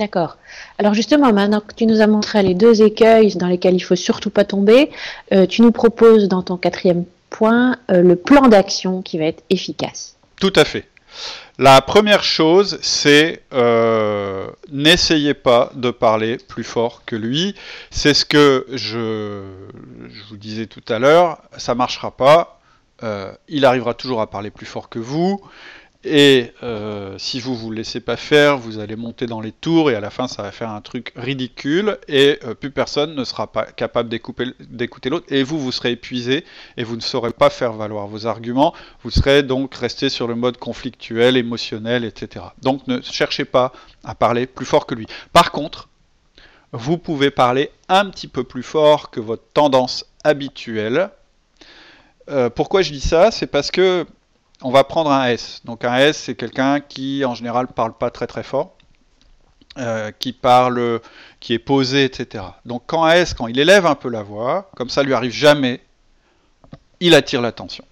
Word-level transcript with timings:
D'accord. 0.00 0.38
Alors 0.78 0.94
justement, 0.94 1.30
maintenant 1.30 1.60
que 1.60 1.74
tu 1.74 1.84
nous 1.84 2.00
as 2.00 2.06
montré 2.06 2.42
les 2.42 2.54
deux 2.54 2.80
écueils 2.80 3.36
dans 3.36 3.48
lesquels 3.48 3.74
il 3.74 3.80
faut 3.80 3.96
surtout 3.96 4.30
pas 4.30 4.46
tomber, 4.46 4.90
euh, 5.34 5.44
tu 5.44 5.60
nous 5.60 5.72
proposes 5.72 6.26
dans 6.26 6.40
ton 6.42 6.56
quatrième 6.56 7.04
point 7.28 7.76
euh, 7.90 8.00
le 8.00 8.16
plan 8.16 8.48
d'action 8.48 9.02
qui 9.02 9.18
va 9.18 9.26
être 9.26 9.42
efficace. 9.50 10.16
Tout 10.40 10.54
à 10.56 10.64
fait. 10.64 10.88
La 11.58 11.82
première 11.82 12.24
chose, 12.24 12.78
c'est 12.80 13.42
euh, 13.52 14.46
n'essayez 14.72 15.34
pas 15.34 15.70
de 15.74 15.90
parler 15.90 16.38
plus 16.38 16.64
fort 16.64 17.02
que 17.04 17.14
lui. 17.14 17.54
C'est 17.90 18.14
ce 18.14 18.24
que 18.24 18.66
je, 18.72 19.42
vous 20.30 20.38
disais 20.38 20.64
tout 20.64 20.80
à 20.88 20.98
l'heure. 20.98 21.42
Ça 21.58 21.74
marchera 21.74 22.10
pas. 22.10 22.58
il 23.48 23.66
arrivera 23.66 23.92
toujours 23.92 24.22
à 24.22 24.30
parler 24.30 24.50
plus 24.50 24.64
fort 24.64 24.88
que 24.88 24.98
vous. 24.98 25.42
Et 26.02 26.52
euh, 26.62 27.18
si 27.18 27.40
vous 27.40 27.54
vous 27.54 27.70
laissez 27.70 28.00
pas 28.00 28.16
faire, 28.16 28.56
vous 28.56 28.78
allez 28.78 28.96
monter 28.96 29.26
dans 29.26 29.42
les 29.42 29.52
tours 29.52 29.90
et 29.90 29.94
à 29.94 30.00
la 30.00 30.08
fin 30.08 30.28
ça 30.28 30.42
va 30.42 30.50
faire 30.50 30.70
un 30.70 30.80
truc 30.80 31.12
ridicule 31.14 31.98
et 32.08 32.38
euh, 32.44 32.54
plus 32.54 32.70
personne 32.70 33.14
ne 33.14 33.22
sera 33.22 33.52
pas 33.52 33.64
capable 33.66 34.08
d'écouter 34.08 35.10
l'autre 35.10 35.26
et 35.28 35.42
vous 35.42 35.58
vous 35.58 35.72
serez 35.72 35.90
épuisé 35.92 36.46
et 36.78 36.84
vous 36.84 36.96
ne 36.96 37.02
saurez 37.02 37.32
pas 37.32 37.50
faire 37.50 37.74
valoir 37.74 38.06
vos 38.06 38.26
arguments. 38.26 38.72
Vous 39.02 39.10
serez 39.10 39.42
donc 39.42 39.74
resté 39.74 40.08
sur 40.08 40.26
le 40.26 40.34
mode 40.34 40.56
conflictuel, 40.56 41.36
émotionnel, 41.36 42.06
etc. 42.06 42.46
Donc 42.62 42.86
ne 42.86 43.02
cherchez 43.02 43.44
pas 43.44 43.70
à 44.02 44.14
parler 44.14 44.46
plus 44.46 44.64
fort 44.64 44.86
que 44.86 44.94
lui. 44.94 45.06
Par 45.34 45.52
contre, 45.52 45.90
vous 46.72 46.96
pouvez 46.96 47.30
parler 47.30 47.70
un 47.90 48.06
petit 48.06 48.28
peu 48.28 48.42
plus 48.42 48.62
fort 48.62 49.10
que 49.10 49.20
votre 49.20 49.44
tendance 49.52 50.06
habituelle. 50.24 51.10
Euh, 52.30 52.48
pourquoi 52.48 52.80
je 52.80 52.90
dis 52.92 53.00
ça? 53.00 53.30
C'est 53.30 53.48
parce 53.48 53.70
que 53.70 54.06
on 54.62 54.70
va 54.70 54.84
prendre 54.84 55.10
un 55.10 55.26
S. 55.26 55.60
Donc 55.64 55.84
un 55.84 55.96
S, 55.96 56.18
c'est 56.18 56.34
quelqu'un 56.34 56.80
qui 56.80 57.24
en 57.24 57.34
général 57.34 57.68
parle 57.68 57.92
pas 57.92 58.10
très 58.10 58.26
très 58.26 58.42
fort, 58.42 58.76
euh, 59.78 60.10
qui 60.18 60.32
parle, 60.32 61.00
qui 61.40 61.54
est 61.54 61.58
posé, 61.58 62.04
etc. 62.04 62.44
Donc 62.64 62.82
quand 62.86 63.04
un 63.04 63.12
S, 63.12 63.34
quand 63.34 63.46
il 63.46 63.58
élève 63.58 63.86
un 63.86 63.94
peu 63.94 64.08
la 64.08 64.22
voix, 64.22 64.70
comme 64.76 64.90
ça 64.90 65.02
lui 65.02 65.14
arrive 65.14 65.32
jamais, 65.32 65.80
il 67.00 67.14
attire 67.14 67.40
l'attention. 67.40 67.84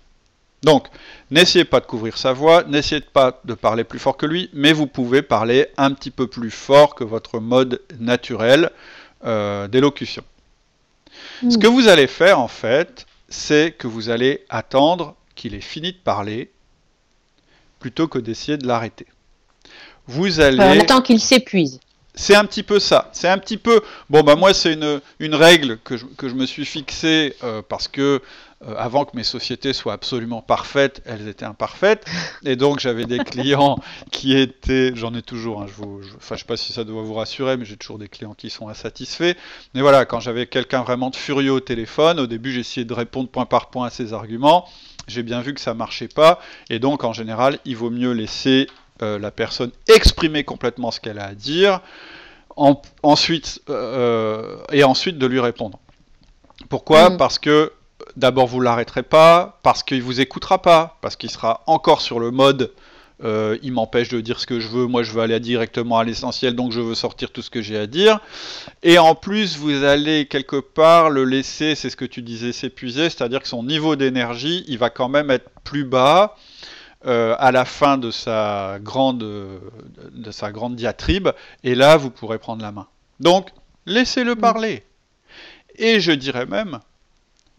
Donc, 0.63 0.89
n'essayez 1.31 1.65
pas 1.65 1.81
de 1.81 1.87
couvrir 1.87 2.19
sa 2.19 2.33
voix, 2.33 2.65
n'essayez 2.65 3.01
pas 3.01 3.41
de 3.45 3.55
parler 3.55 3.85
plus 3.85 3.99
fort 4.01 4.17
que 4.17 4.27
lui, 4.27 4.51
mais 4.53 4.73
vous 4.73 4.87
pouvez 4.89 5.23
parler 5.23 5.69
un 5.77 5.93
petit 5.93 6.11
peu 6.11 6.27
plus 6.27 6.51
fort 6.51 6.95
que 6.95 7.05
votre 7.05 7.39
mode 7.39 7.81
naturel 8.01 8.71
euh, 9.25 9.69
d'élocution. 9.69 10.25
Ce 11.43 11.47
hmm. 11.47 11.59
que 11.59 11.67
vous 11.69 11.89
allez 11.89 12.09
faire 12.09 12.41
en 12.41 12.49
fait, 12.49 13.07
c'est 13.29 13.75
que 13.77 13.87
vous 13.87 14.11
allez 14.11 14.45
attendre 14.49 15.15
qu'il 15.35 15.55
ait 15.55 15.61
fini 15.61 15.93
de 15.93 15.99
parler 15.99 16.51
plutôt 17.79 18.09
que 18.09 18.19
d'essayer 18.19 18.59
de 18.59 18.67
l'arrêter. 18.67 19.07
Vous 20.07 20.41
allez. 20.41 20.59
En 20.59 20.81
attend 20.81 21.03
qu'il 21.03 21.21
s'épuise. 21.21 21.81
C'est 22.15 22.35
un 22.35 22.45
petit 22.45 22.65
peu 22.65 22.81
ça. 22.81 23.11
C'est 23.13 23.29
un 23.29 23.39
petit 23.39 23.59
peu. 23.59 23.81
Bon, 24.11 24.23
bah, 24.23 24.35
moi, 24.35 24.53
c'est 24.53 24.73
une, 24.73 25.01
une 25.21 25.37
règle 25.37 25.79
que 25.85 25.97
je, 25.97 26.05
que 26.05 26.29
je 26.29 26.35
me 26.35 26.47
suis 26.47 26.65
fixée 26.65 27.37
euh, 27.45 27.63
parce 27.67 27.87
que 27.87 28.21
euh, 28.67 28.75
avant 28.77 29.05
que 29.05 29.17
mes 29.17 29.23
sociétés 29.23 29.73
soient 29.73 29.93
absolument 29.93 30.43
parfaites, 30.43 31.01
elles 31.05 31.29
étaient 31.29 31.45
imparfaites. 31.45 32.05
Et 32.45 32.57
donc, 32.57 32.81
j'avais 32.81 33.05
des 33.05 33.19
clients 33.25 33.79
qui 34.11 34.37
étaient. 34.37 34.91
J'en 34.97 35.15
ai 35.15 35.23
toujours, 35.23 35.63
hein, 35.63 35.67
je 35.69 35.85
ne 35.85 36.17
enfin, 36.17 36.37
sais 36.37 36.45
pas 36.45 36.57
si 36.57 36.73
ça 36.73 36.83
doit 36.83 37.03
vous 37.03 37.15
rassurer, 37.15 37.57
mais 37.57 37.65
j'ai 37.65 37.77
toujours 37.77 38.01
des 38.01 38.09
clients 38.09 38.35
qui 38.35 38.51
sont 38.51 38.69
insatisfaits. 38.69 39.37
Mais 39.75 39.81
voilà, 39.81 40.05
quand 40.05 40.19
j'avais 40.19 40.47
quelqu'un 40.47 40.83
vraiment 40.83 41.11
de 41.11 41.17
furieux 41.17 41.53
au 41.53 41.61
téléphone, 41.61 42.19
au 42.19 42.27
début, 42.27 42.51
j'essayais 42.51 42.85
de 42.85 42.95
répondre 42.95 43.29
point 43.29 43.47
par 43.47 43.71
point 43.71 43.87
à 43.87 43.91
ses 43.91 44.13
arguments 44.13 44.67
j'ai 45.09 45.23
bien 45.23 45.41
vu 45.41 45.55
que 45.55 45.61
ça 45.61 45.75
marchait 45.75 46.09
pas, 46.09 46.41
et 46.71 46.79
donc 46.79 47.05
en 47.05 47.13
général, 47.13 47.59
il 47.65 47.77
vaut 47.77 47.91
mieux 47.91 48.13
laisser 48.13 48.69
euh, 49.03 49.19
la 49.19 49.31
personne 49.31 49.71
exprimer 49.89 50.45
complètement 50.45 50.91
ce 50.91 51.01
qu'elle 51.01 51.19
a 51.19 51.27
à 51.27 51.35
dire, 51.35 51.81
ensuite, 53.03 53.63
euh, 53.71 54.57
et 54.73 54.85
ensuite 54.85 55.19
de 55.19 55.27
lui 55.27 55.41
répondre. 55.41 55.79
Pourquoi? 56.69 57.11
Mm. 57.11 57.17
Parce 57.17 57.39
que 57.39 57.73
d'abord 58.17 58.47
vous 58.47 58.61
l'arrêterez 58.61 59.03
pas, 59.03 59.59
parce 59.63 59.83
qu'il 59.83 60.03
vous 60.03 60.21
écoutera 60.21 60.61
pas, 60.61 60.99
parce 61.01 61.17
qu'il 61.17 61.31
sera 61.31 61.63
encore 61.67 62.01
sur 62.01 62.19
le 62.19 62.31
mode 62.31 62.73
euh, 63.25 63.59
il 63.63 63.73
m'empêche 63.73 64.09
de 64.09 64.21
dire 64.21 64.39
ce 64.39 64.47
que 64.47 64.61
je 64.61 64.69
veux, 64.69 64.87
moi 64.87 65.03
je 65.03 65.13
veux 65.13 65.21
aller 65.21 65.39
directement 65.41 65.99
à 65.99 66.05
l'essentiel, 66.05 66.55
donc 66.55 66.73
je 66.73 66.81
veux 66.81 66.95
sortir 66.95 67.31
tout 67.31 67.43
ce 67.43 67.51
que 67.51 67.63
j'ai 67.63 67.77
à 67.77 67.87
dire. 67.87 68.21
Et 68.83 68.99
en 68.99 69.15
plus, 69.15 69.57
vous 69.57 69.83
allez 69.85 70.27
quelque 70.27 70.61
part 70.61 71.11
le 71.11 71.25
laisser, 71.25 71.75
c'est 71.75 71.91
ce 71.91 71.97
que 71.97 72.05
tu 72.05 72.23
disais, 72.23 72.53
s'épuiser, 72.53 73.11
c'est-à-dire 73.11 73.43
que 73.43 73.49
son 73.49 73.65
niveau 73.65 73.97
d'énergie, 73.97 74.65
il 74.69 74.79
va 74.79 74.91
quand 74.91 75.09
même 75.09 75.31
être 75.31 75.51
plus 75.65 75.85
bas. 75.85 76.37
Euh, 77.07 77.37
à 77.39 77.53
la 77.53 77.65
fin 77.65 77.97
de 77.97 78.11
sa 78.11 78.79
grande 78.83 79.21
de 79.21 80.31
sa 80.33 80.51
grande 80.51 80.75
diatribe 80.75 81.29
et 81.63 81.77
là 81.77 81.97
vous 81.97 82.11
pourrez 82.11 82.39
prendre 82.39 82.61
la 82.61 82.73
main. 82.73 82.89
Donc 83.21 83.51
laissez-le 83.87 84.35
parler. 84.35 84.83
Et 85.77 86.01
je 86.01 86.11
dirais 86.11 86.45
même 86.45 86.81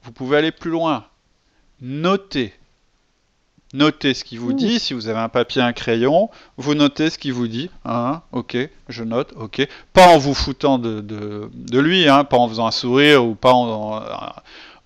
vous 0.03 0.11
pouvez 0.11 0.37
aller 0.37 0.51
plus 0.51 0.71
loin. 0.71 1.05
Notez 1.79 2.53
Notez 3.73 4.15
ce 4.15 4.23
qu'il 4.23 4.39
vous 4.39 4.53
dit. 4.53 4.79
Si 4.79 4.93
vous 4.93 5.07
avez 5.07 5.19
un 5.19 5.29
papier, 5.29 5.61
un 5.61 5.73
crayon, 5.73 6.29
vous 6.57 6.73
notez 6.73 7.11
ce 7.11 7.19
qu'il 7.19 7.33
vous 7.33 7.47
dit. 7.47 7.69
Hein, 7.85 8.21
ok, 8.31 8.57
je 8.87 9.03
note, 9.03 9.33
ok. 9.35 9.67
Pas 9.93 10.07
en 10.07 10.17
vous 10.17 10.33
foutant 10.33 10.79
de, 10.79 11.01
de, 11.01 11.79
lui, 11.79 12.07
hein, 12.07 12.23
pas 12.23 12.37
en 12.37 12.49
faisant 12.49 12.65
un 12.65 12.71
sourire 12.71 13.23
ou 13.23 13.35
pas 13.35 13.53
en. 13.53 14.01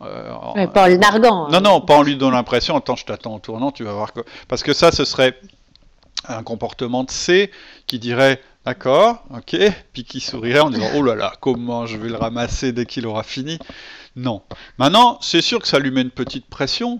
Euh, 0.02 0.68
pas 0.68 0.84
en 0.84 0.88
le 0.88 0.98
narguant. 0.98 1.46
Hein. 1.46 1.50
Non, 1.52 1.62
non, 1.62 1.82
pas 1.82 1.96
en 1.96 2.04
lui 2.04 2.18
donnant 2.18 2.36
l'impression, 2.36 2.76
attends, 2.76 2.98
je 2.98 3.06
t'attends 3.06 3.36
au 3.36 3.40
tournant, 3.40 3.72
tu 3.72 3.86
vas 3.86 3.94
voir. 3.94 4.12
Que... 4.12 4.20
Parce 4.50 4.64
que 4.64 4.74
ça, 4.74 4.92
ce 4.92 5.06
serait 5.06 5.40
un 6.28 6.44
comportement 6.44 7.06
de 7.06 7.12
C 7.12 7.52
qui 7.88 8.00
dirait 8.00 8.42
d'accord, 8.66 9.24
ok, 9.34 9.58
puis 9.94 10.04
qui 10.04 10.20
sourirait 10.20 10.60
en 10.60 10.70
disant 10.70 10.90
oh 10.96 11.04
là 11.04 11.16
là, 11.16 11.34
comment 11.40 11.86
je 11.86 11.98
vais 11.98 12.10
le 12.10 12.16
ramasser 12.18 12.74
dès 12.74 12.86
qu'il 12.86 13.08
aura 13.08 13.24
fini? 13.24 13.60
Non. 14.18 14.42
Maintenant, 14.78 15.18
c'est 15.22 15.42
sûr 15.42 15.60
que 15.60 15.68
ça 15.68 15.80
lui 15.80 15.92
met 15.92 16.02
une 16.02 16.12
petite 16.12 16.46
pression, 16.46 17.00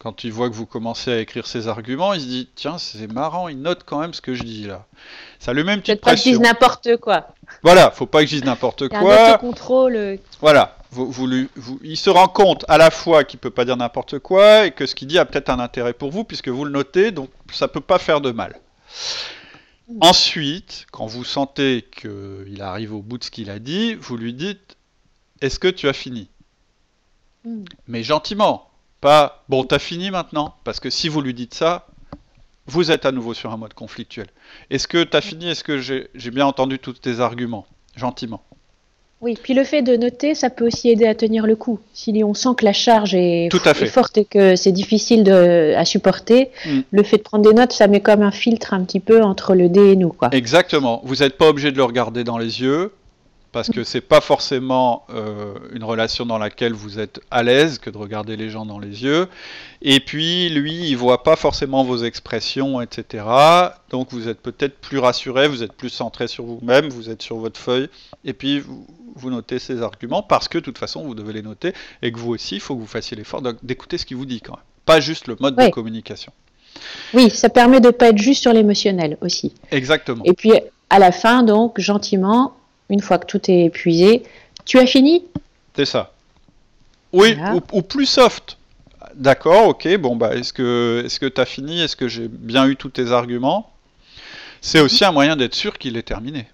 quand 0.00 0.24
il 0.24 0.32
voit 0.32 0.48
que 0.48 0.54
vous 0.54 0.64
commencez 0.64 1.12
à 1.12 1.18
écrire 1.18 1.46
ses 1.46 1.68
arguments, 1.68 2.14
il 2.14 2.22
se 2.22 2.26
dit 2.26 2.48
tiens, 2.54 2.78
c'est 2.78 3.06
marrant, 3.12 3.48
il 3.48 3.60
note 3.60 3.82
quand 3.84 4.00
même 4.00 4.14
ce 4.14 4.22
que 4.22 4.32
je 4.32 4.42
dis 4.42 4.66
là. 4.66 4.86
Ça 5.38 5.52
met 5.52 5.60
une 5.60 5.80
petite 5.80 6.00
pression. 6.00 6.00
Pas 6.00 6.14
que 6.14 6.16
je 6.16 6.30
dise 6.30 6.40
n'importe 6.40 6.96
quoi. 6.96 7.26
Voilà, 7.62 7.90
faut 7.90 8.06
pas 8.06 8.20
que 8.20 8.26
je 8.26 8.36
dise 8.36 8.44
n'importe 8.44 8.88
quoi. 8.88 9.34
Un 9.34 9.36
contrôle. 9.36 9.96
Euh, 9.96 10.16
voilà, 10.40 10.78
vous, 10.90 11.12
vous, 11.12 11.28
il 11.82 11.98
se 11.98 12.08
rend 12.08 12.28
compte 12.28 12.64
à 12.68 12.78
la 12.78 12.90
fois 12.90 13.24
qu'il 13.24 13.38
peut 13.38 13.50
pas 13.50 13.66
dire 13.66 13.76
n'importe 13.76 14.18
quoi 14.20 14.64
et 14.64 14.70
que 14.70 14.86
ce 14.86 14.94
qu'il 14.94 15.06
dit 15.06 15.18
a 15.18 15.26
peut-être 15.26 15.50
un 15.50 15.60
intérêt 15.60 15.92
pour 15.92 16.10
vous 16.10 16.24
puisque 16.24 16.48
vous 16.48 16.64
le 16.64 16.70
notez, 16.70 17.10
donc 17.10 17.28
ça 17.52 17.68
peut 17.68 17.82
pas 17.82 17.98
faire 17.98 18.22
de 18.22 18.30
mal. 18.30 18.58
Ensuite, 20.00 20.86
quand 20.92 21.06
vous 21.06 21.24
sentez 21.24 21.86
qu'il 21.94 22.62
arrive 22.62 22.94
au 22.94 23.02
bout 23.02 23.18
de 23.18 23.24
ce 23.24 23.30
qu'il 23.30 23.50
a 23.50 23.58
dit, 23.58 23.94
vous 23.94 24.16
lui 24.16 24.32
dites 24.32 24.78
Est-ce 25.42 25.58
que 25.58 25.68
tu 25.68 25.88
as 25.88 25.92
fini? 25.92 26.30
Hmm. 27.44 27.64
Mais 27.86 28.02
gentiment, 28.02 28.69
pas 29.00 29.44
bon, 29.48 29.64
t'as 29.64 29.78
fini 29.78 30.10
maintenant 30.10 30.54
Parce 30.64 30.80
que 30.80 30.90
si 30.90 31.08
vous 31.08 31.20
lui 31.20 31.34
dites 31.34 31.54
ça, 31.54 31.86
vous 32.66 32.90
êtes 32.90 33.06
à 33.06 33.12
nouveau 33.12 33.34
sur 33.34 33.52
un 33.52 33.56
mode 33.56 33.74
conflictuel. 33.74 34.26
Est-ce 34.70 34.86
que 34.86 35.02
t'as 35.02 35.20
fini? 35.20 35.48
Est-ce 35.48 35.64
que 35.64 35.78
j'ai 35.78 36.30
bien 36.30 36.46
entendu 36.46 36.78
tous 36.78 36.94
tes 36.94 37.20
arguments 37.20 37.66
Gentiment? 37.96 38.42
Oui, 39.20 39.38
puis 39.40 39.52
le 39.52 39.64
fait 39.64 39.82
de 39.82 39.96
noter, 39.96 40.34
ça 40.34 40.48
peut 40.48 40.66
aussi 40.66 40.88
aider 40.88 41.06
à 41.06 41.14
tenir 41.14 41.46
le 41.46 41.54
coup. 41.54 41.78
Si 41.92 42.22
on 42.24 42.32
sent 42.32 42.50
que 42.56 42.64
la 42.64 42.72
charge 42.72 43.14
est, 43.14 43.50
forte 43.86 44.16
et 44.16 44.24
que 44.24 44.56
c'est 44.56 44.72
difficile 44.72 45.24
de, 45.24 45.74
à 45.76 45.84
supporter, 45.84 46.50
mm. 46.64 46.80
le 46.90 47.02
fait 47.02 47.18
de 47.18 47.22
prendre 47.22 47.46
des 47.46 47.54
notes, 47.54 47.72
ça 47.72 47.86
met 47.86 48.00
comme 48.00 48.22
un 48.22 48.30
filtre 48.30 48.72
un 48.72 48.82
petit 48.82 49.00
peu 49.00 49.22
entre 49.22 49.54
le 49.54 49.68
dé 49.68 49.92
et 49.92 49.96
nous. 49.96 50.08
Quoi. 50.08 50.30
Exactement. 50.32 51.02
Vous 51.04 51.16
n'êtes 51.16 51.36
pas 51.36 51.50
obligé 51.50 51.70
de 51.70 51.76
le 51.76 51.84
regarder 51.84 52.24
dans 52.24 52.38
les 52.38 52.62
yeux 52.62 52.92
parce 53.52 53.70
que 53.70 53.84
c'est 53.84 54.00
pas 54.00 54.20
forcément 54.20 55.04
euh, 55.10 55.54
une 55.72 55.84
relation 55.84 56.24
dans 56.24 56.38
laquelle 56.38 56.72
vous 56.72 56.98
êtes 56.98 57.20
à 57.30 57.42
l'aise 57.42 57.78
que 57.78 57.90
de 57.90 57.98
regarder 57.98 58.36
les 58.36 58.48
gens 58.48 58.64
dans 58.64 58.78
les 58.78 59.02
yeux. 59.02 59.28
Et 59.82 60.00
puis 60.00 60.48
lui, 60.50 60.88
il 60.88 60.96
voit 60.96 61.22
pas 61.22 61.36
forcément 61.36 61.82
vos 61.82 61.98
expressions, 61.98 62.80
etc. 62.80 63.24
Donc 63.90 64.12
vous 64.12 64.28
êtes 64.28 64.40
peut-être 64.40 64.78
plus 64.78 64.98
rassuré, 64.98 65.48
vous 65.48 65.62
êtes 65.62 65.72
plus 65.72 65.90
centré 65.90 66.28
sur 66.28 66.44
vous-même, 66.44 66.88
vous 66.88 67.10
êtes 67.10 67.22
sur 67.22 67.36
votre 67.36 67.58
feuille, 67.58 67.88
et 68.24 68.32
puis 68.32 68.62
vous, 69.14 69.30
notez 69.30 69.58
ces 69.58 69.82
arguments 69.82 70.22
parce 70.22 70.48
que 70.48 70.58
de 70.58 70.64
toute 70.64 70.78
façon 70.78 71.02
vous 71.02 71.14
devez 71.14 71.32
les 71.32 71.42
noter 71.42 71.72
et 72.02 72.12
que 72.12 72.18
vous 72.18 72.30
aussi, 72.30 72.56
il 72.56 72.60
faut 72.60 72.74
que 72.74 72.80
vous 72.80 72.86
fassiez 72.86 73.16
l'effort 73.16 73.42
d'écouter 73.62 73.98
ce 73.98 74.06
qu'il 74.06 74.16
vous 74.16 74.26
dit 74.26 74.40
quand 74.40 74.54
même, 74.54 74.64
pas 74.86 75.00
juste 75.00 75.26
le 75.26 75.36
mode 75.40 75.56
de 75.56 75.68
communication. 75.68 76.32
Oui, 77.14 77.30
ça 77.30 77.48
permet 77.48 77.80
de 77.80 77.88
ne 77.88 77.92
pas 77.92 78.10
être 78.10 78.18
juste 78.18 78.42
sur 78.42 78.52
l'émotionnel 78.52 79.18
aussi. 79.20 79.52
Exactement. 79.72 80.22
Et 80.24 80.34
puis 80.34 80.52
à 80.90 80.98
la 80.98 81.12
fin, 81.12 81.44
donc, 81.44 81.80
gentiment, 81.80 82.52
une 82.90 83.00
fois 83.00 83.18
que 83.18 83.26
tout 83.26 83.50
est 83.50 83.64
épuisé, 83.64 84.24
tu 84.64 84.78
as 84.78 84.86
fini 84.86 85.24
C'est 85.74 85.86
ça. 85.86 86.12
Oui, 87.12 87.36
ou, 87.72 87.82
plus 87.82 88.06
soft. 88.06 88.56
D'accord, 89.14 89.68
ok, 89.68 89.96
bon, 89.96 90.14
bah, 90.14 90.36
est-ce 90.36 90.52
que 90.52 91.02
est-ce 91.04 91.18
que 91.18 91.26
tu 91.26 91.40
as 91.40 91.44
fini? 91.44 91.80
Est-ce 91.80 91.96
que 91.96 92.06
j'ai 92.06 92.28
bien 92.28 92.66
eu 92.66 92.76
tous 92.76 92.90
tes 92.90 93.10
arguments? 93.10 93.72
C'est 94.60 94.80
aussi 94.80 95.04
un 95.04 95.12
moyen 95.12 95.36
d'être 95.36 95.54
sûr 95.54 95.78
qu'il 95.78 95.96
est 95.96 96.02
terminé. 96.02 96.46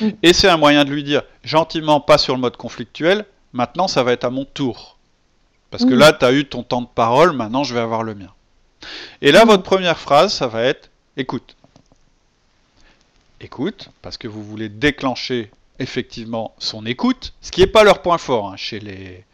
Mm. 0.00 0.08
Et 0.22 0.32
c'est 0.32 0.48
un 0.48 0.56
moyen 0.56 0.84
de 0.84 0.90
lui 0.90 1.02
dire, 1.02 1.22
gentiment, 1.44 2.00
pas 2.00 2.18
sur 2.18 2.34
le 2.34 2.40
mode 2.40 2.56
conflictuel, 2.56 3.24
maintenant 3.52 3.88
ça 3.88 4.02
va 4.02 4.12
être 4.12 4.24
à 4.24 4.30
mon 4.30 4.44
tour. 4.44 4.98
Parce 5.70 5.84
que 5.84 5.94
mm. 5.94 5.98
là, 5.98 6.12
tu 6.12 6.24
as 6.24 6.32
eu 6.32 6.44
ton 6.46 6.62
temps 6.62 6.82
de 6.82 6.86
parole, 6.86 7.32
maintenant 7.32 7.64
je 7.64 7.74
vais 7.74 7.80
avoir 7.80 8.02
le 8.02 8.14
mien. 8.14 8.32
Et 9.20 9.32
là, 9.32 9.44
mm. 9.44 9.48
votre 9.48 9.62
première 9.62 9.98
phrase, 9.98 10.32
ça 10.32 10.46
va 10.46 10.62
être, 10.62 10.90
écoute, 11.16 11.56
écoute, 13.40 13.90
parce 14.02 14.16
que 14.16 14.28
vous 14.28 14.44
voulez 14.44 14.68
déclencher 14.68 15.50
effectivement 15.78 16.54
son 16.58 16.84
écoute, 16.86 17.32
ce 17.40 17.50
qui 17.50 17.60
n'est 17.60 17.66
pas 17.66 17.84
leur 17.84 18.02
point 18.02 18.18
fort 18.18 18.52
hein, 18.52 18.56
chez 18.56 18.80
les 18.80 19.24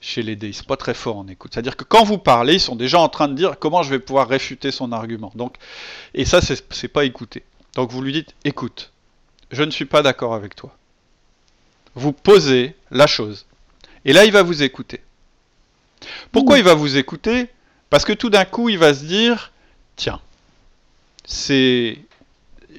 chez 0.00 0.22
les 0.22 0.36
dés, 0.36 0.48
ils 0.48 0.54
sont 0.54 0.64
pas 0.64 0.76
très 0.76 0.94
forts 0.94 1.16
en 1.16 1.26
écoute. 1.26 1.52
C'est-à-dire 1.52 1.76
que 1.76 1.82
quand 1.82 2.04
vous 2.04 2.18
parlez, 2.18 2.54
ils 2.54 2.60
sont 2.60 2.76
déjà 2.76 3.00
en 3.00 3.08
train 3.08 3.26
de 3.26 3.34
dire 3.34 3.58
comment 3.58 3.82
je 3.82 3.90
vais 3.90 3.98
pouvoir 3.98 4.28
réfuter 4.28 4.70
son 4.70 4.92
argument. 4.92 5.32
Donc, 5.34 5.56
et 6.14 6.24
ça, 6.24 6.40
c'est 6.40 6.88
pas 6.88 7.04
écouter. 7.04 7.42
Donc 7.74 7.90
vous 7.90 8.00
lui 8.00 8.12
dites, 8.12 8.32
écoute, 8.44 8.92
je 9.50 9.64
ne 9.64 9.72
suis 9.72 9.86
pas 9.86 10.02
d'accord 10.02 10.34
avec 10.34 10.54
toi. 10.54 10.76
Vous 11.96 12.12
posez 12.12 12.76
la 12.92 13.08
chose. 13.08 13.46
Et 14.04 14.12
là, 14.12 14.24
il 14.24 14.30
va 14.30 14.44
vous 14.44 14.62
écouter. 14.62 15.00
Pourquoi 16.30 16.56
mmh. 16.56 16.60
il 16.60 16.64
va 16.64 16.74
vous 16.74 16.96
écouter? 16.96 17.48
Parce 17.90 18.04
que 18.04 18.12
tout 18.12 18.30
d'un 18.30 18.44
coup, 18.44 18.68
il 18.68 18.78
va 18.78 18.94
se 18.94 19.04
dire, 19.04 19.52
tiens, 19.96 20.20
c'est 21.24 21.98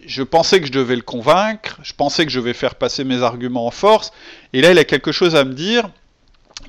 je 0.05 0.23
pensais 0.23 0.59
que 0.59 0.67
je 0.67 0.71
devais 0.71 0.95
le 0.95 1.01
convaincre, 1.01 1.79
je 1.83 1.93
pensais 1.93 2.25
que 2.25 2.31
je 2.31 2.39
vais 2.39 2.53
faire 2.53 2.75
passer 2.75 3.03
mes 3.03 3.21
arguments 3.21 3.65
en 3.65 3.71
force, 3.71 4.11
et 4.53 4.61
là 4.61 4.71
il 4.71 4.77
a 4.77 4.83
quelque 4.83 5.11
chose 5.11 5.35
à 5.35 5.43
me 5.43 5.53
dire 5.53 5.89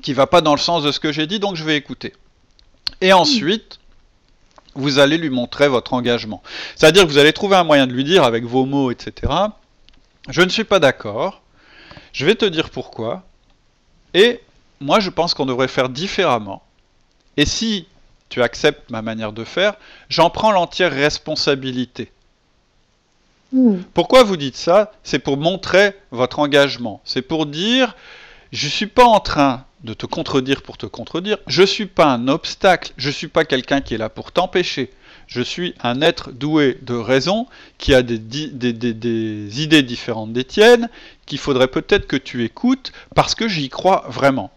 qui 0.01 0.13
va 0.13 0.27
pas 0.27 0.41
dans 0.41 0.53
le 0.53 0.59
sens 0.59 0.83
de 0.83 0.91
ce 0.91 0.99
que 0.99 1.11
j'ai 1.11 1.27
dit, 1.27 1.39
donc 1.39 1.55
je 1.55 1.63
vais 1.63 1.75
écouter. 1.75 2.13
Et 3.01 3.13
ensuite, 3.13 3.79
vous 4.73 4.99
allez 4.99 5.17
lui 5.17 5.29
montrer 5.29 5.67
votre 5.67 5.93
engagement. 5.93 6.41
C'est-à-dire 6.75 7.03
que 7.03 7.09
vous 7.09 7.17
allez 7.17 7.33
trouver 7.33 7.57
un 7.57 7.63
moyen 7.63 7.87
de 7.87 7.93
lui 7.93 8.03
dire 8.03 8.23
avec 8.23 8.45
vos 8.45 8.65
mots, 8.65 8.91
etc. 8.91 9.33
Je 10.29 10.41
ne 10.41 10.49
suis 10.49 10.63
pas 10.63 10.79
d'accord, 10.79 11.41
je 12.13 12.25
vais 12.25 12.35
te 12.35 12.45
dire 12.45 12.69
pourquoi, 12.69 13.23
et 14.13 14.41
moi 14.79 14.99
je 14.99 15.09
pense 15.09 15.33
qu'on 15.33 15.45
devrait 15.45 15.67
faire 15.67 15.89
différemment. 15.89 16.63
Et 17.37 17.45
si 17.45 17.87
tu 18.29 18.41
acceptes 18.41 18.89
ma 18.89 19.01
manière 19.01 19.33
de 19.33 19.43
faire, 19.43 19.73
j'en 20.09 20.29
prends 20.29 20.51
l'entière 20.51 20.91
responsabilité. 20.91 22.11
Hmm. 23.51 23.77
Pourquoi 23.93 24.23
vous 24.23 24.37
dites 24.37 24.55
ça? 24.55 24.91
C'est 25.03 25.19
pour 25.19 25.37
montrer 25.37 25.93
votre 26.11 26.39
engagement. 26.39 27.01
C'est 27.03 27.21
pour 27.21 27.45
dire, 27.45 27.95
je 28.51 28.65
ne 28.65 28.71
suis 28.71 28.87
pas 28.87 29.05
en 29.05 29.19
train 29.19 29.65
de 29.83 29.93
te 29.93 30.05
contredire 30.05 30.61
pour 30.61 30.77
te 30.77 30.85
contredire. 30.85 31.37
Je 31.47 31.61
ne 31.61 31.67
suis 31.67 31.85
pas 31.85 32.05
un 32.05 32.27
obstacle. 32.27 32.93
Je 32.97 33.07
ne 33.07 33.13
suis 33.13 33.27
pas 33.27 33.45
quelqu'un 33.45 33.81
qui 33.81 33.93
est 33.95 33.97
là 33.97 34.09
pour 34.09 34.31
t'empêcher. 34.31 34.91
Je 35.27 35.41
suis 35.41 35.73
un 35.81 36.01
être 36.01 36.31
doué 36.31 36.77
de 36.81 36.93
raison 36.93 37.47
qui 37.77 37.93
a 37.93 38.01
des, 38.03 38.19
des 38.19 39.61
idées 39.61 39.81
différentes 39.81 40.33
des 40.33 40.43
tiennes, 40.43 40.89
qu'il 41.25 41.37
faudrait 41.37 41.69
peut-être 41.69 42.05
que 42.05 42.17
tu 42.17 42.43
écoutes 42.43 42.91
parce 43.15 43.33
que 43.33 43.47
j'y 43.47 43.69
crois 43.69 44.05
vraiment. 44.09 44.51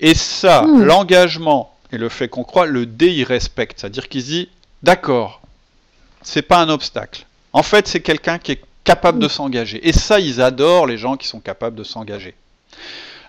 Et 0.00 0.14
ça, 0.14 0.62
hmm. 0.62 0.82
l'engagement 0.82 1.74
et 1.92 1.98
le 1.98 2.08
fait 2.08 2.28
qu'on 2.28 2.44
croit, 2.44 2.66
le 2.66 2.86
dé 2.86 3.08
il 3.08 3.24
respecte. 3.24 3.80
C'est-à-dire 3.80 4.08
qu'il 4.08 4.24
dit, 4.24 4.48
d'accord, 4.82 5.42
c'est 6.22 6.42
pas 6.42 6.58
un 6.58 6.68
obstacle. 6.68 7.26
En 7.52 7.62
fait, 7.62 7.88
c'est 7.88 8.00
quelqu'un 8.00 8.38
qui 8.38 8.52
est 8.52 8.62
capable 8.84 9.18
de 9.18 9.28
s'engager. 9.28 9.86
Et 9.86 9.92
ça, 9.92 10.20
ils 10.20 10.40
adorent 10.40 10.86
les 10.86 10.98
gens 10.98 11.16
qui 11.16 11.28
sont 11.28 11.40
capables 11.40 11.76
de 11.76 11.84
s'engager. 11.84 12.34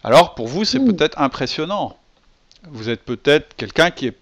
Alors, 0.04 0.36
pour 0.36 0.48
vous, 0.48 0.63
c'est 0.63 0.80
hmm. 0.80 0.94
peut-être 0.94 1.19
impressionnant. 1.19 1.98
Vous 2.69 2.89
êtes 2.89 3.04
peut-être 3.04 3.56
quelqu'un 3.56 3.92
qui 3.92 4.07
est... 4.07 4.18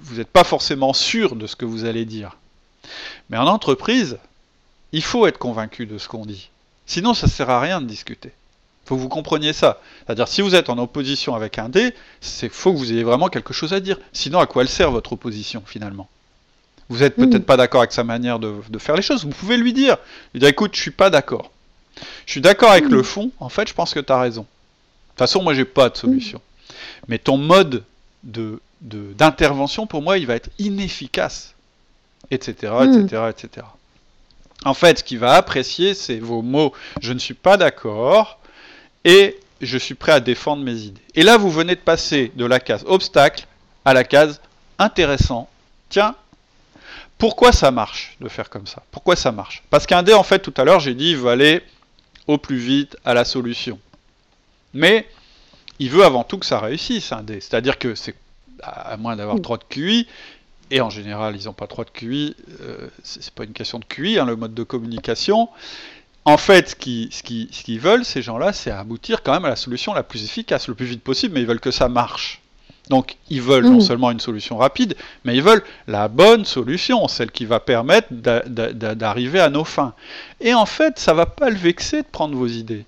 Vous 0.00 0.16
n'êtes 0.16 0.28
pas 0.28 0.44
forcément 0.44 0.92
sûr 0.92 1.36
de 1.36 1.46
ce 1.46 1.56
que 1.56 1.64
vous 1.64 1.84
allez 1.84 2.04
dire. 2.04 2.36
Mais 3.30 3.36
en 3.36 3.46
entreprise, 3.46 4.18
il 4.92 5.02
faut 5.02 5.26
être 5.26 5.38
convaincu 5.38 5.86
de 5.86 5.98
ce 5.98 6.08
qu'on 6.08 6.24
dit. 6.24 6.50
Sinon, 6.86 7.14
ça 7.14 7.26
ne 7.26 7.32
sert 7.32 7.50
à 7.50 7.60
rien 7.60 7.80
de 7.80 7.86
discuter. 7.86 8.32
Il 8.84 8.88
faut 8.88 8.96
que 8.96 9.00
vous 9.00 9.08
compreniez 9.08 9.52
ça. 9.52 9.80
C'est-à-dire, 10.06 10.28
si 10.28 10.40
vous 10.40 10.54
êtes 10.54 10.70
en 10.70 10.78
opposition 10.78 11.34
avec 11.34 11.58
un 11.58 11.68
dé, 11.68 11.94
il 12.42 12.48
faut 12.48 12.72
que 12.72 12.78
vous 12.78 12.92
ayez 12.92 13.04
vraiment 13.04 13.28
quelque 13.28 13.52
chose 13.52 13.74
à 13.74 13.80
dire. 13.80 13.98
Sinon, 14.12 14.38
à 14.38 14.46
quoi 14.46 14.62
elle 14.62 14.68
sert 14.68 14.90
votre 14.90 15.12
opposition, 15.12 15.62
finalement? 15.66 16.08
Vous 16.88 16.98
n'êtes 16.98 17.16
peut-être 17.16 17.42
mm. 17.42 17.46
pas 17.46 17.56
d'accord 17.56 17.82
avec 17.82 17.92
sa 17.92 18.04
manière 18.04 18.38
de, 18.38 18.78
faire 18.78 18.96
les 18.96 19.02
choses, 19.02 19.24
vous 19.24 19.30
pouvez 19.30 19.56
lui 19.56 19.72
dire. 19.72 19.96
Lui 20.32 20.40
dire 20.40 20.48
écoute, 20.48 20.74
je 20.74 20.80
suis 20.80 20.90
pas 20.90 21.10
d'accord. 21.10 21.50
Je 22.26 22.32
suis 22.32 22.40
d'accord 22.40 22.70
avec 22.70 22.86
mm. 22.86 22.94
le 22.94 23.02
fond, 23.02 23.30
en 23.40 23.48
fait, 23.48 23.68
je 23.68 23.74
pense 23.74 23.92
que 23.92 24.00
tu 24.00 24.12
as 24.12 24.20
raison. 24.20 24.42
De 24.42 24.46
toute 25.10 25.18
façon, 25.18 25.42
moi, 25.42 25.54
j'ai 25.54 25.64
pas 25.64 25.88
de 25.90 25.96
solution. 25.96 26.40
Mais 27.08 27.18
ton 27.18 27.36
mode 27.36 27.84
de, 28.22 28.60
d'intervention, 28.80 29.86
pour 29.86 30.02
moi, 30.02 30.18
il 30.18 30.26
va 30.26 30.34
être 30.34 30.50
inefficace. 30.58 31.54
Etc., 32.30 32.52
etc., 32.60 33.22
etc. 33.30 33.66
En 34.64 34.74
fait, 34.74 34.98
ce 34.98 35.04
qu'il 35.04 35.18
va 35.18 35.34
apprécier, 35.34 35.94
c'est 35.94 36.18
vos 36.18 36.42
mots. 36.42 36.72
Je 37.00 37.12
ne 37.12 37.18
suis 37.18 37.34
pas 37.34 37.56
d'accord 37.56 38.38
et 39.04 39.38
je 39.60 39.78
suis 39.78 39.94
prêt 39.94 40.12
à 40.12 40.20
défendre 40.20 40.62
mes 40.62 40.74
idées. 40.74 41.00
Et 41.14 41.22
là, 41.22 41.36
vous 41.36 41.50
venez 41.50 41.74
de 41.74 41.80
passer 41.80 42.32
de 42.36 42.44
la 42.44 42.60
case 42.60 42.84
obstacle 42.86 43.46
à 43.84 43.94
la 43.94 44.04
case 44.04 44.40
intéressant. 44.78 45.48
Tiens, 45.88 46.14
pourquoi 47.18 47.52
ça 47.52 47.70
marche 47.70 48.16
de 48.20 48.28
faire 48.28 48.48
comme 48.50 48.66
ça? 48.66 48.82
Pourquoi 48.90 49.16
ça 49.16 49.32
marche? 49.32 49.62
Parce 49.70 49.86
qu'un 49.86 50.02
dé, 50.02 50.14
en 50.14 50.22
fait, 50.22 50.38
tout 50.38 50.54
à 50.56 50.64
l'heure, 50.64 50.80
j'ai 50.80 50.94
dit, 50.94 51.10
il 51.10 51.16
veut 51.16 51.30
aller 51.30 51.62
au 52.26 52.38
plus 52.38 52.58
vite 52.58 52.96
à 53.04 53.14
la 53.14 53.24
solution. 53.24 53.78
Mais 54.74 55.06
il 55.78 55.90
veut 55.90 56.04
avant 56.04 56.24
tout 56.24 56.38
que 56.38 56.46
ça 56.46 56.60
réussisse, 56.60 57.12
un 57.12 57.22
dé. 57.22 57.40
C'est-à-dire 57.40 57.78
que 57.78 57.94
c'est 57.94 58.14
à 58.62 58.96
moins 58.96 59.16
d'avoir 59.16 59.40
trop 59.40 59.56
de 59.56 59.64
QI, 59.68 60.06
et 60.70 60.80
en 60.80 60.90
général, 60.90 61.36
ils 61.36 61.46
n'ont 61.46 61.52
pas 61.52 61.66
trop 61.66 61.84
de 61.84 61.90
QI, 61.90 62.36
euh, 62.60 62.88
c'est 63.02 63.30
pas 63.30 63.44
une 63.44 63.52
question 63.52 63.78
de 63.78 63.84
QI, 63.84 64.18
hein, 64.18 64.26
le 64.26 64.36
mode 64.36 64.54
de 64.54 64.62
communication. 64.62 65.48
En 66.24 66.36
fait, 66.36 66.70
ce 66.70 66.76
qu'ils 66.76 67.10
ce 67.10 67.78
veulent, 67.78 68.04
ces 68.04 68.20
gens-là, 68.20 68.52
c'est 68.52 68.70
aboutir 68.70 69.22
quand 69.22 69.32
même 69.32 69.46
à 69.46 69.48
la 69.48 69.56
solution 69.56 69.94
la 69.94 70.02
plus 70.02 70.24
efficace, 70.24 70.68
le 70.68 70.74
plus 70.74 70.86
vite 70.86 71.02
possible, 71.02 71.34
mais 71.34 71.40
ils 71.40 71.46
veulent 71.46 71.60
que 71.60 71.70
ça 71.70 71.88
marche. 71.88 72.42
Donc 72.88 73.16
ils 73.28 73.42
veulent 73.42 73.64
non 73.64 73.78
mmh. 73.78 73.82
seulement 73.82 74.10
une 74.10 74.20
solution 74.20 74.56
rapide, 74.56 74.96
mais 75.24 75.36
ils 75.36 75.42
veulent 75.42 75.64
la 75.86 76.08
bonne 76.08 76.44
solution, 76.44 77.06
celle 77.08 77.30
qui 77.30 77.44
va 77.44 77.60
permettre 77.60 78.08
d'arriver 78.10 79.40
à 79.40 79.50
nos 79.50 79.64
fins. 79.64 79.92
Et 80.40 80.54
en 80.54 80.66
fait, 80.66 80.98
ça 80.98 81.14
va 81.14 81.26
pas 81.26 81.50
le 81.50 81.56
vexer 81.56 82.02
de 82.02 82.06
prendre 82.10 82.36
vos 82.36 82.46
idées. 82.46 82.84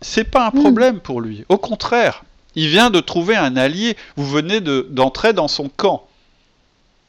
C'est 0.00 0.24
pas 0.24 0.46
un 0.46 0.50
mmh. 0.50 0.60
problème 0.60 1.00
pour 1.00 1.20
lui. 1.20 1.44
Au 1.48 1.58
contraire, 1.58 2.24
il 2.54 2.68
vient 2.68 2.90
de 2.90 3.00
trouver 3.00 3.36
un 3.36 3.56
allié. 3.56 3.96
Vous 4.16 4.26
venez 4.26 4.60
d'entrer 4.60 5.32
dans 5.32 5.48
son 5.48 5.68
camp. 5.68 6.06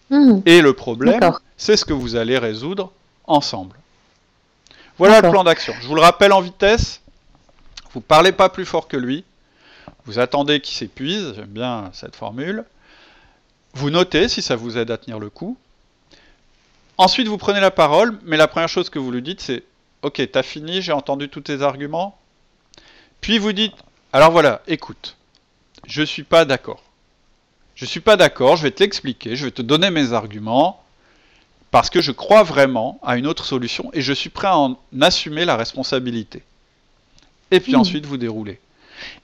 Mmh. 0.09 0.39
Et 0.45 0.61
le 0.61 0.73
problème, 0.73 1.19
c'est 1.57 1.77
ce 1.77 1.85
que 1.85 1.93
vous 1.93 2.15
allez 2.15 2.37
résoudre 2.37 2.91
ensemble. 3.25 3.75
Voilà 4.97 5.21
le 5.21 5.29
plan 5.29 5.43
d'action. 5.43 5.73
Je 5.81 5.87
vous 5.87 5.95
le 5.95 6.01
rappelle 6.01 6.31
en 6.31 6.41
vitesse. 6.41 7.01
Vous 7.93 8.01
parlez 8.01 8.31
pas 8.31 8.49
plus 8.49 8.65
fort 8.65 8.87
que 8.87 8.97
lui. 8.97 9.23
Vous 10.05 10.19
attendez 10.19 10.59
qu'il 10.59 10.75
s'épuise, 10.75 11.33
j'aime 11.35 11.45
bien 11.45 11.89
cette 11.93 12.15
formule. 12.15 12.63
Vous 13.73 13.89
notez 13.89 14.27
si 14.27 14.41
ça 14.41 14.55
vous 14.55 14.77
aide 14.77 14.91
à 14.91 14.97
tenir 14.97 15.19
le 15.19 15.29
coup. 15.29 15.57
Ensuite, 16.97 17.27
vous 17.27 17.37
prenez 17.37 17.59
la 17.59 17.71
parole, 17.71 18.17
mais 18.23 18.37
la 18.37 18.47
première 18.47 18.69
chose 18.69 18.89
que 18.89 18.99
vous 18.99 19.11
lui 19.11 19.21
dites, 19.21 19.41
c'est 19.41 19.63
Ok, 20.01 20.21
t'as 20.31 20.43
fini, 20.43 20.83
j'ai 20.83 20.91
entendu 20.91 21.29
tous 21.29 21.41
tes 21.41 21.63
arguments. 21.63 22.15
Puis 23.21 23.39
vous 23.39 23.53
dites 23.53 23.73
Alors 24.13 24.31
voilà, 24.31 24.61
écoute, 24.67 25.17
je 25.87 26.03
suis 26.03 26.23
pas 26.23 26.45
d'accord. 26.45 26.83
Je 27.73 27.85
suis 27.85 27.99
pas 27.99 28.15
d'accord, 28.15 28.55
je 28.55 28.63
vais 28.63 28.71
te 28.71 28.83
l'expliquer, 28.83 29.35
je 29.35 29.45
vais 29.45 29.51
te 29.51 29.63
donner 29.63 29.89
mes 29.89 30.13
arguments, 30.13 30.83
parce 31.71 31.89
que 31.89 32.01
je 32.01 32.11
crois 32.11 32.43
vraiment 32.43 32.99
à 33.03 33.17
une 33.17 33.25
autre 33.25 33.45
solution 33.45 33.89
et 33.93 34.01
je 34.01 34.13
suis 34.13 34.29
prêt 34.29 34.47
à 34.47 34.57
en 34.57 34.77
assumer 35.01 35.43
la 35.43 35.57
responsabilité. 35.57 36.43
Et 37.49 37.59
puis 37.59 37.73
mmh. 37.73 37.79
ensuite, 37.79 38.05
vous 38.05 38.17
déroulez. 38.17 38.59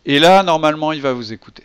Et 0.05 0.19
là, 0.19 0.43
normalement, 0.43 0.91
il 0.91 1.01
va 1.01 1.13
vous 1.13 1.33
écouter. 1.33 1.63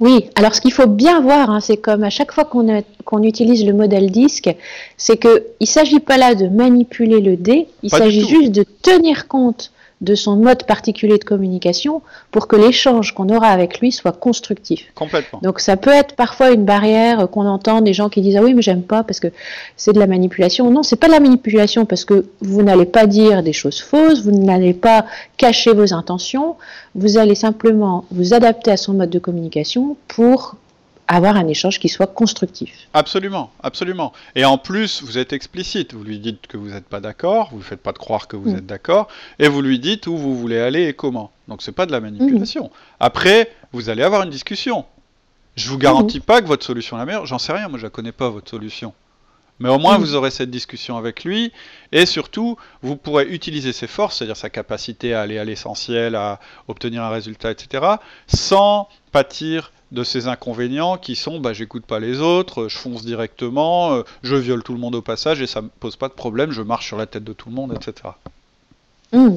Oui, 0.00 0.30
alors 0.34 0.54
ce 0.54 0.60
qu'il 0.60 0.72
faut 0.72 0.88
bien 0.88 1.20
voir, 1.20 1.48
hein, 1.50 1.60
c'est 1.60 1.76
comme 1.76 2.02
à 2.02 2.10
chaque 2.10 2.32
fois 2.32 2.44
qu'on 2.44 3.22
utilise 3.22 3.64
le 3.64 3.72
modèle 3.72 4.10
disque, 4.10 4.50
c'est 4.96 5.16
qu'il 5.16 5.42
ne 5.60 5.66
s'agit 5.66 6.00
pas 6.00 6.16
là 6.16 6.34
de 6.34 6.48
manipuler 6.48 7.20
le 7.20 7.36
dé, 7.36 7.68
il 7.84 7.90
s'agit 7.90 8.26
juste 8.26 8.50
de 8.50 8.64
tenir 8.82 9.28
compte 9.28 9.70
de 10.02 10.14
son 10.16 10.36
mode 10.36 10.64
particulier 10.64 11.16
de 11.16 11.24
communication 11.24 12.02
pour 12.32 12.48
que 12.48 12.56
l'échange 12.56 13.14
qu'on 13.14 13.28
aura 13.28 13.48
avec 13.48 13.80
lui 13.80 13.92
soit 13.92 14.12
constructif. 14.12 14.92
Complètement. 14.94 15.38
Donc 15.42 15.60
ça 15.60 15.76
peut 15.76 15.90
être 15.90 16.16
parfois 16.16 16.50
une 16.50 16.64
barrière 16.64 17.30
qu'on 17.30 17.46
entend 17.46 17.80
des 17.80 17.92
gens 17.92 18.08
qui 18.08 18.20
disent 18.20 18.36
ah 18.36 18.42
oui 18.42 18.52
mais 18.52 18.62
j'aime 18.62 18.82
pas 18.82 19.04
parce 19.04 19.20
que 19.20 19.28
c'est 19.76 19.92
de 19.92 20.00
la 20.00 20.08
manipulation. 20.08 20.70
Non, 20.70 20.82
c'est 20.82 20.96
pas 20.96 21.06
de 21.06 21.12
la 21.12 21.20
manipulation 21.20 21.86
parce 21.86 22.04
que 22.04 22.26
vous 22.40 22.62
n'allez 22.62 22.84
pas 22.84 23.06
dire 23.06 23.42
des 23.42 23.52
choses 23.52 23.80
fausses, 23.80 24.22
vous 24.22 24.32
n'allez 24.32 24.74
pas 24.74 25.06
cacher 25.36 25.72
vos 25.72 25.94
intentions, 25.94 26.56
vous 26.96 27.16
allez 27.16 27.36
simplement 27.36 28.04
vous 28.10 28.34
adapter 28.34 28.72
à 28.72 28.76
son 28.76 28.94
mode 28.94 29.10
de 29.10 29.20
communication 29.20 29.96
pour 30.08 30.56
avoir 31.08 31.36
un 31.36 31.46
échange 31.48 31.78
qui 31.78 31.88
soit 31.88 32.06
constructif. 32.06 32.88
Absolument, 32.94 33.52
absolument. 33.62 34.12
Et 34.34 34.44
en 34.44 34.58
plus, 34.58 35.02
vous 35.02 35.18
êtes 35.18 35.32
explicite. 35.32 35.94
Vous 35.94 36.04
lui 36.04 36.18
dites 36.18 36.46
que 36.46 36.56
vous 36.56 36.70
n'êtes 36.70 36.86
pas 36.86 37.00
d'accord, 37.00 37.50
vous 37.52 37.58
ne 37.58 37.62
faites 37.62 37.82
pas 37.82 37.92
de 37.92 37.98
croire 37.98 38.28
que 38.28 38.36
vous 38.36 38.50
mm. 38.50 38.58
êtes 38.58 38.66
d'accord, 38.66 39.08
et 39.38 39.48
vous 39.48 39.62
lui 39.62 39.78
dites 39.78 40.06
où 40.06 40.16
vous 40.16 40.36
voulez 40.36 40.58
aller 40.58 40.88
et 40.88 40.94
comment. 40.94 41.30
Donc 41.48 41.62
c'est 41.62 41.72
pas 41.72 41.86
de 41.86 41.92
la 41.92 42.00
manipulation. 42.00 42.70
Après, 43.00 43.52
vous 43.72 43.90
allez 43.90 44.02
avoir 44.02 44.22
une 44.22 44.30
discussion. 44.30 44.84
Je 45.56 45.68
vous 45.68 45.78
garantis 45.78 46.18
mm. 46.18 46.22
pas 46.22 46.40
que 46.40 46.46
votre 46.46 46.64
solution 46.64 46.96
est 46.96 47.00
la 47.00 47.06
meilleure. 47.06 47.26
J'en 47.26 47.38
sais 47.38 47.52
rien, 47.52 47.68
moi 47.68 47.78
je 47.78 47.84
la 47.84 47.90
connais 47.90 48.12
pas 48.12 48.30
votre 48.30 48.50
solution. 48.50 48.94
Mais 49.58 49.68
au 49.68 49.78
moins, 49.78 49.98
mm. 49.98 50.00
vous 50.00 50.14
aurez 50.14 50.30
cette 50.30 50.50
discussion 50.50 50.96
avec 50.96 51.24
lui, 51.24 51.52
et 51.92 52.06
surtout, 52.06 52.56
vous 52.82 52.96
pourrez 52.96 53.26
utiliser 53.28 53.72
ses 53.72 53.86
forces, 53.86 54.18
c'est-à-dire 54.18 54.36
sa 54.36 54.50
capacité 54.50 55.14
à 55.14 55.20
aller 55.20 55.38
à 55.38 55.44
l'essentiel, 55.44 56.14
à 56.14 56.40
obtenir 56.68 57.02
un 57.02 57.10
résultat, 57.10 57.50
etc., 57.50 57.84
sans 58.26 58.88
pâtir 59.12 59.72
de 59.92 60.04
ces 60.04 60.26
inconvénients 60.26 60.96
qui 60.96 61.14
sont 61.14 61.38
bah, 61.38 61.52
j'écoute 61.52 61.84
pas 61.84 62.00
les 62.00 62.20
autres, 62.20 62.68
je 62.68 62.76
fonce 62.76 63.04
directement, 63.04 63.92
euh, 63.92 64.02
je 64.22 64.34
viole 64.34 64.62
tout 64.62 64.72
le 64.72 64.80
monde 64.80 64.94
au 64.94 65.02
passage 65.02 65.40
et 65.42 65.46
ça 65.46 65.60
me 65.60 65.68
pose 65.68 65.96
pas 65.96 66.08
de 66.08 66.14
problème, 66.14 66.50
je 66.50 66.62
marche 66.62 66.86
sur 66.86 66.96
la 66.96 67.06
tête 67.06 67.24
de 67.24 67.32
tout 67.32 67.50
le 67.50 67.54
monde, 67.54 67.74
etc. 67.74 68.14
Mm. 69.12 69.36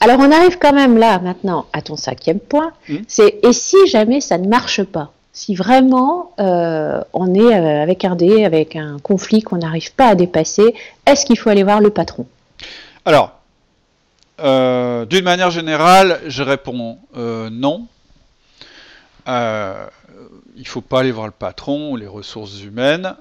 Alors 0.00 0.18
on 0.18 0.30
arrive 0.32 0.58
quand 0.58 0.72
même 0.72 0.98
là 0.98 1.18
maintenant 1.20 1.66
à 1.72 1.82
ton 1.82 1.96
cinquième 1.96 2.40
point, 2.40 2.72
mm. 2.88 2.96
c'est 3.06 3.38
et 3.42 3.52
si 3.52 3.86
jamais 3.86 4.20
ça 4.20 4.38
ne 4.38 4.48
marche 4.48 4.82
pas? 4.82 5.12
Si 5.32 5.54
vraiment 5.54 6.32
euh, 6.40 7.02
on 7.12 7.34
est 7.34 7.54
euh, 7.54 7.82
avec 7.82 8.04
un 8.04 8.16
dé, 8.16 8.44
avec 8.44 8.74
un 8.74 8.98
conflit 8.98 9.42
qu'on 9.42 9.58
n'arrive 9.58 9.92
pas 9.92 10.08
à 10.08 10.14
dépasser, 10.14 10.74
est-ce 11.06 11.26
qu'il 11.26 11.38
faut 11.38 11.50
aller 11.50 11.62
voir 11.62 11.80
le 11.80 11.90
patron? 11.90 12.26
Alors, 13.04 13.32
euh, 14.40 15.04
d'une 15.04 15.24
manière 15.24 15.50
générale, 15.50 16.20
je 16.26 16.42
réponds 16.42 16.98
non. 17.14 17.86
Il 19.26 20.62
ne 20.62 20.64
faut 20.64 20.80
pas 20.80 21.00
aller 21.00 21.12
voir 21.12 21.26
le 21.26 21.32
patron 21.32 21.92
ou 21.92 21.96
les 21.96 22.06
ressources 22.06 22.62
humaines 22.62 23.16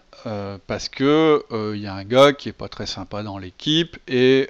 parce 0.68 0.90
que 0.90 1.44
il 1.74 1.82
y 1.82 1.88
a 1.88 1.94
un 1.94 2.04
gars 2.04 2.34
qui 2.34 2.50
est 2.50 2.54
pas 2.54 2.70
très 2.70 2.86
sympa 2.86 3.24
dans 3.24 3.38
l'équipe 3.38 3.98
et 4.08 4.50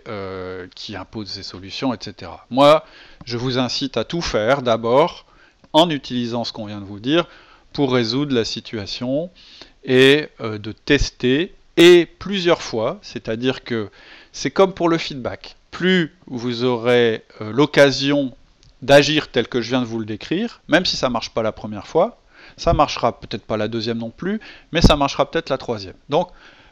qui 0.75 0.95
impose 0.95 1.29
ses 1.29 1.43
solutions, 1.43 1.93
etc. 1.93 2.31
Moi, 2.49 2.85
je 3.25 3.37
vous 3.37 3.57
incite 3.57 3.97
à 3.97 4.03
tout 4.03 4.21
faire 4.21 4.61
d'abord 4.61 5.25
en 5.75 5.89
utilisant 5.89 6.45
ce 6.45 6.53
qu'on 6.53 6.65
vient 6.65 6.79
de 6.79 6.85
vous 6.85 6.99
dire 7.01 7.27
pour 7.73 7.91
résoudre 7.91 8.33
la 8.33 8.45
situation 8.45 9.29
et 9.83 10.29
euh, 10.39 10.57
de 10.57 10.71
tester 10.71 11.53
et 11.75 12.05
plusieurs 12.05 12.61
fois, 12.61 12.99
c'est-à-dire 13.01 13.65
que 13.65 13.89
c'est 14.31 14.51
comme 14.51 14.73
pour 14.73 14.87
le 14.87 14.97
feedback. 14.97 15.57
Plus 15.71 16.15
vous 16.27 16.63
aurez 16.63 17.25
euh, 17.41 17.51
l'occasion 17.51 18.33
d'agir 18.85 19.29
tel 19.29 19.47
que 19.47 19.61
je 19.61 19.69
viens 19.69 19.81
de 19.81 19.85
vous 19.85 19.99
le 19.99 20.05
décrire, 20.05 20.61
même 20.67 20.85
si 20.85 20.95
ça 20.95 21.07
ne 21.07 21.13
marche 21.13 21.31
pas 21.31 21.43
la 21.43 21.51
première 21.51 21.87
fois, 21.87 22.21
ça 22.57 22.73
marchera 22.73 23.19
peut-être 23.19 23.43
pas 23.43 23.57
la 23.57 23.67
deuxième 23.67 23.97
non 23.97 24.11
plus, 24.11 24.39
mais 24.71 24.81
ça 24.81 24.95
marchera 24.95 25.29
peut-être 25.29 25.49
la 25.49 25.57
troisième. 25.57 25.95
Donc 26.09 26.29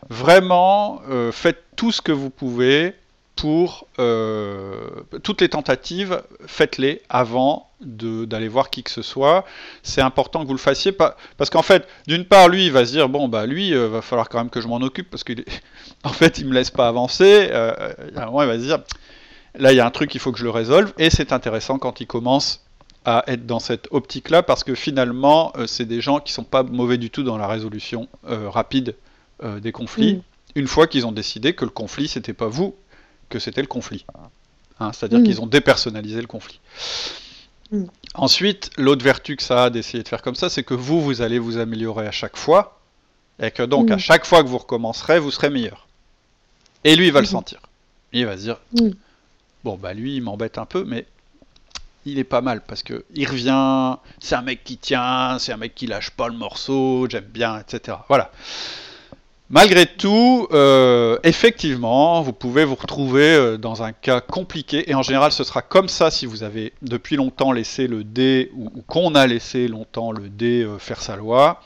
vraiment, 0.09 1.01
euh, 1.09 1.31
faites 1.31 1.63
tout 1.75 1.91
ce 1.91 2.01
que 2.01 2.11
vous 2.11 2.29
pouvez 2.29 2.95
pour 3.35 3.87
euh, 3.99 4.89
toutes 5.23 5.41
les 5.41 5.49
tentatives, 5.49 6.21
faites-les 6.45 7.01
avant 7.09 7.69
d'aller 7.81 8.47
voir 8.47 8.69
qui 8.69 8.83
que 8.83 8.91
ce 8.91 9.01
soit. 9.01 9.43
C'est 9.81 10.01
important 10.01 10.43
que 10.43 10.47
vous 10.47 10.53
le 10.53 10.59
fassiez 10.59 10.91
parce 10.91 11.49
qu'en 11.49 11.61
fait, 11.61 11.87
d'une 12.07 12.25
part, 12.25 12.47
lui, 12.47 12.67
il 12.67 12.71
va 12.71 12.85
se 12.85 12.91
dire 12.91 13.09
bon 13.09 13.27
bah 13.27 13.45
lui, 13.45 13.73
euh, 13.73 13.87
va 13.87 14.01
falloir 14.01 14.29
quand 14.29 14.37
même 14.37 14.49
que 14.49 14.61
je 14.61 14.67
m'en 14.67 14.77
occupe 14.77 15.09
parce 15.09 15.23
qu'en 15.23 15.33
en 16.03 16.13
fait, 16.13 16.37
il 16.37 16.47
me 16.47 16.53
laisse 16.53 16.71
pas 16.71 16.87
avancer. 16.87 17.49
Euh, 17.51 17.93
il 18.09 18.15
va 18.15 18.53
se 18.53 18.63
dire 18.63 18.79
là, 19.55 19.71
il 19.73 19.75
y 19.75 19.79
a 19.79 19.85
un 19.85 19.91
truc, 19.91 20.13
il 20.15 20.19
faut 20.19 20.31
que 20.31 20.39
je 20.39 20.43
le 20.43 20.49
résolve. 20.49 20.93
Et 20.97 21.09
c'est 21.09 21.31
intéressant 21.31 21.77
quand 21.79 22.01
il 22.01 22.07
commence 22.07 22.65
à 23.05 23.23
être 23.27 23.45
dans 23.45 23.59
cette 23.59 23.87
optique-là, 23.91 24.43
parce 24.43 24.63
que 24.63 24.75
finalement, 24.75 25.51
c'est 25.67 25.85
des 25.85 25.99
gens 25.99 26.19
qui 26.19 26.31
sont 26.31 26.45
pas 26.45 26.63
mauvais 26.63 26.97
du 26.97 27.09
tout 27.09 27.23
dans 27.23 27.37
la 27.37 27.47
résolution 27.47 28.07
rapide 28.23 28.95
des 29.43 29.71
conflits. 29.73 30.15
Mm. 30.15 30.21
Une 30.55 30.67
fois 30.67 30.87
qu'ils 30.87 31.05
ont 31.05 31.11
décidé 31.11 31.53
que 31.53 31.65
le 31.65 31.71
conflit, 31.71 32.07
c'était 32.07 32.33
pas 32.33 32.47
vous, 32.47 32.75
que 33.29 33.39
c'était 33.39 33.61
le 33.61 33.67
conflit. 33.67 34.05
Hein, 34.79 34.91
c'est-à-dire 34.93 35.19
mm. 35.19 35.23
qu'ils 35.23 35.41
ont 35.41 35.47
dépersonnalisé 35.47 36.21
le 36.21 36.27
conflit. 36.27 36.59
Mm. 37.71 37.85
Ensuite, 38.13 38.69
l'autre 38.77 39.03
vertu 39.03 39.35
que 39.35 39.43
ça 39.43 39.65
a 39.65 39.69
d'essayer 39.69 40.03
de 40.03 40.07
faire 40.07 40.21
comme 40.21 40.35
ça, 40.35 40.49
c'est 40.49 40.63
que 40.63 40.73
vous, 40.73 41.01
vous 41.01 41.21
allez 41.21 41.39
vous 41.39 41.57
améliorer 41.57 42.07
à 42.07 42.11
chaque 42.11 42.37
fois, 42.37 42.79
et 43.41 43.51
que 43.51 43.63
donc 43.63 43.91
à 43.91 43.97
chaque 43.97 44.25
fois 44.25 44.43
que 44.43 44.47
vous 44.47 44.59
recommencerez, 44.59 45.19
vous 45.19 45.31
serez 45.31 45.49
meilleur. 45.49 45.87
Et 46.83 46.95
lui, 46.95 47.07
il 47.07 47.13
va 47.13 47.19
le 47.21 47.27
sentir. 47.27 47.59
Il 48.11 48.25
va 48.25 48.37
se 48.37 48.43
dire, 48.43 48.57
bon, 49.63 49.77
bah 49.77 49.93
lui, 49.93 50.15
il 50.15 50.21
m'embête 50.21 50.57
un 50.57 50.65
peu, 50.65 50.83
mais 50.83 51.05
il 52.05 52.19
est 52.19 52.23
pas 52.23 52.41
mal 52.41 52.61
parce 52.61 52.83
que 52.83 53.05
il 53.13 53.27
revient, 53.27 53.97
c'est 54.19 54.35
un 54.35 54.41
mec 54.41 54.63
qui 54.63 54.77
tient, 54.77 55.37
c'est 55.39 55.53
un 55.53 55.57
mec 55.57 55.73
qui 55.75 55.87
lâche 55.87 56.11
pas 56.11 56.27
le 56.27 56.35
morceau, 56.35 57.07
j'aime 57.09 57.25
bien, 57.25 57.59
etc. 57.59 57.97
Voilà. 58.09 58.31
Malgré 59.49 59.85
tout, 59.85 60.47
euh, 60.51 61.19
effectivement, 61.23 62.21
vous 62.21 62.33
pouvez 62.33 62.65
vous 62.65 62.75
retrouver 62.75 63.35
euh, 63.35 63.57
dans 63.57 63.83
un 63.83 63.91
cas 63.91 64.19
compliqué, 64.19 64.89
et 64.89 64.95
en 64.95 65.03
général 65.03 65.31
ce 65.31 65.43
sera 65.43 65.61
comme 65.61 65.89
ça 65.89 66.09
si 66.09 66.25
vous 66.25 66.43
avez 66.43 66.73
depuis 66.81 67.17
longtemps 67.17 67.51
laissé 67.51 67.87
le 67.87 68.03
dé, 68.03 68.51
ou, 68.55 68.69
qu'on 68.87 69.15
a 69.15 69.27
laissé 69.27 69.67
longtemps 69.67 70.11
le 70.11 70.29
dé 70.29 70.63
euh, 70.63 70.79
faire 70.79 71.01
sa 71.01 71.15
loi. 71.15 71.61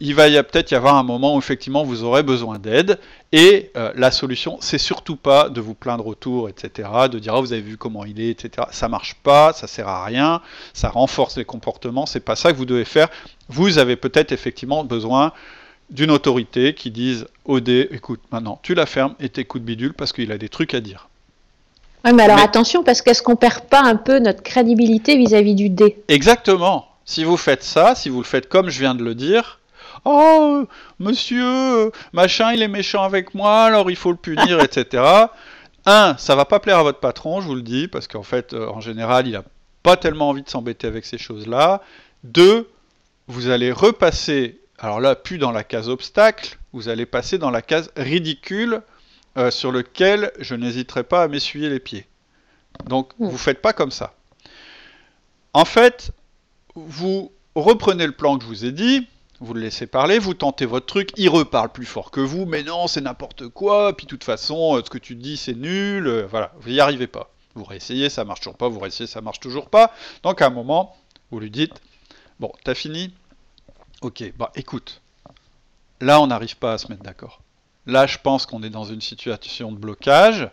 Il 0.00 0.14
va 0.14 0.28
peut-être 0.42 0.70
y 0.70 0.74
avoir 0.74 0.96
un 0.96 1.02
moment 1.02 1.36
où 1.36 1.38
effectivement 1.38 1.84
vous 1.84 2.02
aurez 2.02 2.22
besoin 2.22 2.58
d'aide, 2.58 2.98
et 3.32 3.70
la 3.94 4.10
solution, 4.10 4.58
c'est 4.60 4.78
surtout 4.78 5.16
pas 5.16 5.48
de 5.48 5.60
vous 5.60 5.74
plaindre 5.74 6.06
autour, 6.06 6.48
etc., 6.48 6.88
de 7.10 7.18
dire 7.18 7.34
oh, 7.36 7.40
vous 7.40 7.52
avez 7.52 7.62
vu 7.62 7.76
comment 7.76 8.04
il 8.04 8.20
est, 8.20 8.30
etc. 8.30 8.66
Ça 8.72 8.88
marche 8.88 9.14
pas, 9.22 9.52
ça 9.52 9.66
sert 9.66 9.88
à 9.88 10.04
rien, 10.04 10.42
ça 10.74 10.88
renforce 10.88 11.36
les 11.36 11.44
comportements, 11.44 12.06
c'est 12.06 12.20
pas 12.20 12.36
ça 12.36 12.52
que 12.52 12.56
vous 12.56 12.66
devez 12.66 12.84
faire. 12.84 13.08
Vous 13.48 13.78
avez 13.78 13.96
peut-être 13.96 14.32
effectivement 14.32 14.84
besoin 14.84 15.32
d'une 15.90 16.10
autorité 16.10 16.74
qui 16.74 16.90
dise 16.90 17.26
au 17.44 17.60
dé, 17.60 17.88
écoute, 17.90 18.20
maintenant 18.30 18.58
tu 18.62 18.74
la 18.74 18.86
fermes 18.86 19.14
et 19.20 19.28
t'écoutes 19.28 19.62
bidule 19.62 19.94
parce 19.94 20.12
qu'il 20.12 20.32
a 20.32 20.38
des 20.38 20.48
trucs 20.48 20.74
à 20.74 20.80
dire. 20.80 21.08
Oui, 22.04 22.12
mais 22.14 22.22
alors 22.22 22.38
attention, 22.38 22.82
parce 22.82 23.02
qu'est-ce 23.02 23.22
qu'on 23.22 23.36
perd 23.36 23.60
pas 23.62 23.82
un 23.82 23.96
peu 23.96 24.18
notre 24.18 24.42
crédibilité 24.42 25.16
vis-à-vis 25.16 25.54
du 25.54 25.68
dé? 25.68 26.02
Exactement. 26.08 26.86
Si 27.04 27.24
vous 27.24 27.36
faites 27.36 27.62
ça, 27.62 27.94
si 27.94 28.08
vous 28.08 28.18
le 28.18 28.24
faites 28.24 28.48
comme 28.48 28.70
je 28.70 28.80
viens 28.80 28.94
de 28.94 29.04
le 29.04 29.14
dire, 29.14 29.59
oh, 30.04 30.66
monsieur, 30.98 31.90
machin, 32.12 32.52
il 32.52 32.62
est 32.62 32.68
méchant 32.68 33.02
avec 33.02 33.34
moi, 33.34 33.64
alors 33.64 33.90
il 33.90 33.96
faut 33.96 34.10
le 34.10 34.16
punir, 34.16 34.60
etc. 34.60 35.02
Un, 35.86 36.16
ça 36.18 36.36
va 36.36 36.44
pas 36.44 36.60
plaire 36.60 36.78
à 36.78 36.82
votre 36.82 37.00
patron, 37.00 37.40
je 37.40 37.46
vous 37.46 37.54
le 37.54 37.62
dis, 37.62 37.88
parce 37.88 38.06
qu'en 38.06 38.22
fait, 38.22 38.52
euh, 38.52 38.68
en 38.68 38.80
général, 38.80 39.26
il 39.26 39.34
a 39.36 39.44
pas 39.82 39.96
tellement 39.96 40.28
envie 40.28 40.42
de 40.42 40.48
s'embêter 40.50 40.86
avec 40.86 41.06
ces 41.06 41.16
choses-là. 41.16 41.80
Deux, 42.22 42.68
vous 43.28 43.48
allez 43.48 43.72
repasser 43.72 44.60
alors 44.80 44.98
là, 44.98 45.14
plus 45.14 45.36
dans 45.36 45.52
la 45.52 45.62
case 45.62 45.90
obstacle, 45.90 46.58
vous 46.72 46.88
allez 46.88 47.04
passer 47.04 47.36
dans 47.36 47.50
la 47.50 47.60
case 47.60 47.90
ridicule 47.96 48.80
euh, 49.36 49.50
sur 49.50 49.72
lequel 49.72 50.32
je 50.38 50.54
n'hésiterai 50.54 51.04
pas 51.04 51.22
à 51.22 51.28
m'essuyer 51.28 51.68
les 51.68 51.80
pieds. 51.80 52.06
Donc 52.86 53.12
hmm. 53.18 53.26
vous 53.26 53.32
ne 53.32 53.36
faites 53.36 53.60
pas 53.60 53.74
comme 53.74 53.90
ça. 53.90 54.14
En 55.52 55.66
fait, 55.66 56.12
vous 56.74 57.30
reprenez 57.54 58.06
le 58.06 58.12
plan 58.12 58.38
que 58.38 58.44
je 58.44 58.48
vous 58.48 58.64
ai 58.64 58.72
dit, 58.72 59.06
vous 59.40 59.54
le 59.54 59.60
laissez 59.60 59.86
parler, 59.86 60.18
vous 60.18 60.34
tentez 60.34 60.66
votre 60.66 60.86
truc, 60.86 61.10
il 61.16 61.28
reparle 61.30 61.70
plus 61.70 61.86
fort 61.86 62.10
que 62.10 62.20
vous, 62.20 62.44
mais 62.44 62.62
non, 62.62 62.86
c'est 62.86 63.00
n'importe 63.00 63.48
quoi, 63.48 63.96
puis 63.96 64.04
de 64.06 64.10
toute 64.10 64.24
façon, 64.24 64.76
euh, 64.76 64.82
ce 64.84 64.90
que 64.90 64.98
tu 64.98 65.14
dis, 65.14 65.36
c'est 65.36 65.54
nul, 65.54 66.06
euh, 66.06 66.26
voilà, 66.26 66.52
vous 66.60 66.70
n'y 66.70 66.80
arrivez 66.80 67.06
pas. 67.06 67.30
Vous 67.54 67.64
réessayez, 67.64 68.10
ça 68.10 68.24
marche 68.24 68.40
toujours 68.40 68.58
pas, 68.58 68.68
vous 68.68 68.78
réessayez, 68.78 69.06
ça 69.06 69.22
marche 69.22 69.40
toujours 69.40 69.70
pas. 69.70 69.92
Donc 70.22 70.42
à 70.42 70.46
un 70.46 70.50
moment, 70.50 70.96
vous 71.30 71.40
lui 71.40 71.50
dites, 71.50 71.74
bon, 72.38 72.52
t'as 72.64 72.74
fini? 72.74 73.12
Ok, 74.02 74.32
bah 74.38 74.52
écoute, 74.54 75.00
là 76.00 76.20
on 76.20 76.26
n'arrive 76.26 76.56
pas 76.56 76.74
à 76.74 76.78
se 76.78 76.88
mettre 76.88 77.02
d'accord. 77.02 77.40
Là, 77.86 78.06
je 78.06 78.18
pense 78.22 78.46
qu'on 78.46 78.62
est 78.62 78.70
dans 78.70 78.84
une 78.84 79.00
situation 79.00 79.72
de 79.72 79.78
blocage 79.78 80.48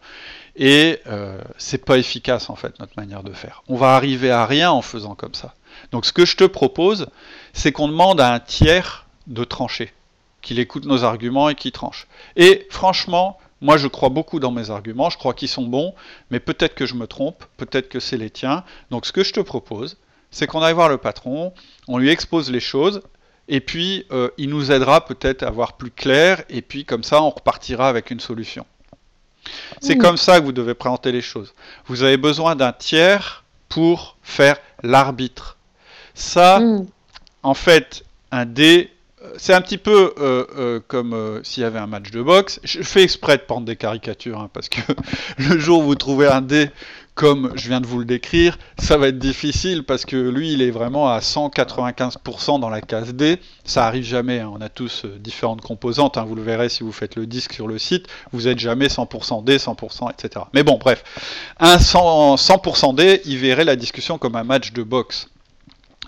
et 0.56 1.00
euh, 1.08 1.42
c'est 1.58 1.84
pas 1.84 1.98
efficace 1.98 2.50
en 2.50 2.56
fait 2.56 2.80
notre 2.80 2.94
manière 2.98 3.22
de 3.22 3.34
faire. 3.34 3.64
On 3.68 3.76
va 3.76 3.96
arriver 3.96 4.32
à 4.32 4.46
rien 4.46 4.72
en 4.72 4.82
faisant 4.82 5.14
comme 5.14 5.34
ça. 5.34 5.54
Donc, 5.92 6.06
ce 6.06 6.14
que 6.14 6.26
je 6.26 6.36
te 6.36 6.44
propose, 6.44 7.08
c'est 7.54 7.72
qu'on 7.72 7.88
demande 7.88 8.22
à 8.22 8.34
un 8.34 8.40
tiers 8.40 9.06
de 9.28 9.44
trancher, 9.44 9.94
qu'il 10.42 10.60
écoute 10.60 10.86
nos 10.86 11.04
arguments 11.04 11.50
et 11.50 11.56
qu'il 11.56 11.72
tranche. 11.72 12.08
Et 12.36 12.68
franchement, 12.70 13.38
moi, 13.62 13.78
je 13.78 13.88
crois 13.88 14.10
beaucoup 14.10 14.40
dans 14.40 14.52
mes 14.52 14.70
arguments, 14.70 15.10
je 15.10 15.18
crois 15.18 15.34
qu'ils 15.34 15.50
sont 15.50 15.66
bons, 15.66 15.94
mais 16.30 16.40
peut-être 16.40 16.76
que 16.76 16.86
je 16.86 16.94
me 16.94 17.08
trompe, 17.08 17.44
peut-être 17.58 17.90
que 17.90 18.00
c'est 18.00 18.18
les 18.18 18.30
tiens. 18.30 18.64
Donc, 18.92 19.06
ce 19.06 19.12
que 19.12 19.24
je 19.24 19.34
te 19.34 19.40
propose, 19.40 19.98
c'est 20.32 20.48
qu'on 20.48 20.62
aille 20.62 20.74
voir 20.74 20.90
le 20.90 20.98
patron, 20.98 21.54
on 21.88 21.98
lui 21.98 22.10
expose 22.10 22.52
les 22.52 22.60
choses, 22.60 23.02
et 23.48 23.62
puis, 23.62 24.06
euh, 24.12 24.30
il 24.38 24.50
nous 24.50 24.72
aidera 24.72 25.06
peut-être 25.06 25.44
à 25.44 25.50
voir 25.50 25.74
plus 25.74 25.92
clair, 25.92 26.44
et 26.50 26.62
puis 26.62 26.86
comme 26.86 27.04
ça, 27.04 27.22
on 27.24 27.30
repartira 27.30 27.88
avec 27.88 28.12
une 28.12 28.20
solution. 28.20 28.66
C'est 29.82 29.96
mmh. 29.96 30.00
comme 30.00 30.18
ça 30.18 30.40
que 30.40 30.46
vous 30.46 30.52
devez 30.52 30.74
présenter 30.74 31.12
les 31.12 31.22
choses. 31.22 31.54
Vous 31.86 32.04
avez 32.04 32.18
besoin 32.18 32.56
d'un 32.56 32.74
tiers 32.74 33.46
pour 33.70 34.18
faire 34.22 34.58
l'arbitre. 34.84 35.57
Ça, 36.18 36.60
mmh. 36.60 36.88
en 37.44 37.54
fait, 37.54 38.04
un 38.32 38.46
dé, 38.46 38.90
euh, 39.24 39.34
c'est 39.38 39.54
un 39.54 39.62
petit 39.62 39.78
peu 39.78 40.14
euh, 40.20 40.80
comme 40.88 41.42
s'il 41.44 41.64
y 41.64 41.66
avait 41.66 41.80
un 41.80 41.88
match 41.88 42.12
de 42.12 42.22
boxe. 42.22 42.60
Je 42.64 42.82
fais 42.82 43.04
exprès 43.04 43.38
de 43.38 43.44
prendre 43.44 43.66
des 43.66 43.76
caricatures, 43.76 44.40
hein, 44.40 44.50
parce 44.52 44.68
que 44.68 44.80
le 45.38 45.60
jour 45.60 45.80
où 45.80 45.84
vous 45.84 45.96
trouvez 45.96 46.28
un 46.28 46.42
dé 46.42 46.70
comme 47.18 47.52
je 47.56 47.68
viens 47.68 47.82
de 47.82 47.88
vous 47.88 47.98
le 47.98 48.06
décrire, 48.06 48.60
ça 48.78 48.96
va 48.96 49.08
être 49.08 49.18
difficile 49.18 49.84
parce 49.84 50.06
que 50.06 50.16
lui, 50.16 50.54
il 50.54 50.62
est 50.62 50.70
vraiment 50.70 51.10
à 51.10 51.18
195% 51.18 52.60
dans 52.60 52.70
la 52.70 52.80
case 52.80 53.16
D. 53.16 53.40
Ça 53.66 53.88
arrive 53.88 54.04
jamais. 54.04 54.40
Hein. 54.40 54.52
On 54.54 54.62
a 54.62 54.70
tous 54.70 55.04
euh, 55.04 55.18
différentes 55.20 55.62
composantes. 55.62 56.18
Hein. 56.18 56.26
Vous 56.26 56.36
le 56.36 56.44
verrez 56.44 56.70
si 56.70 56.84
vous 56.84 56.92
faites 56.92 57.16
le 57.16 57.26
disque 57.26 57.54
sur 57.54 57.68
le 57.68 57.80
site. 57.80 58.06
Vous 58.34 58.44
n'êtes 58.44 58.60
jamais 58.60 58.86
100% 58.86 59.44
D, 59.44 59.58
100%, 59.58 60.12
etc. 60.12 60.46
Mais 60.54 60.62
bon, 60.62 60.78
bref. 60.78 61.04
Un 61.60 61.78
100%, 61.78 62.94
D, 62.94 63.22
il 63.26 63.40
verrait 63.40 63.66
la 63.66 63.76
discussion 63.76 64.20
comme 64.20 64.36
un 64.36 64.44
match 64.44 64.72
de 64.72 64.84
boxe. 64.84 65.28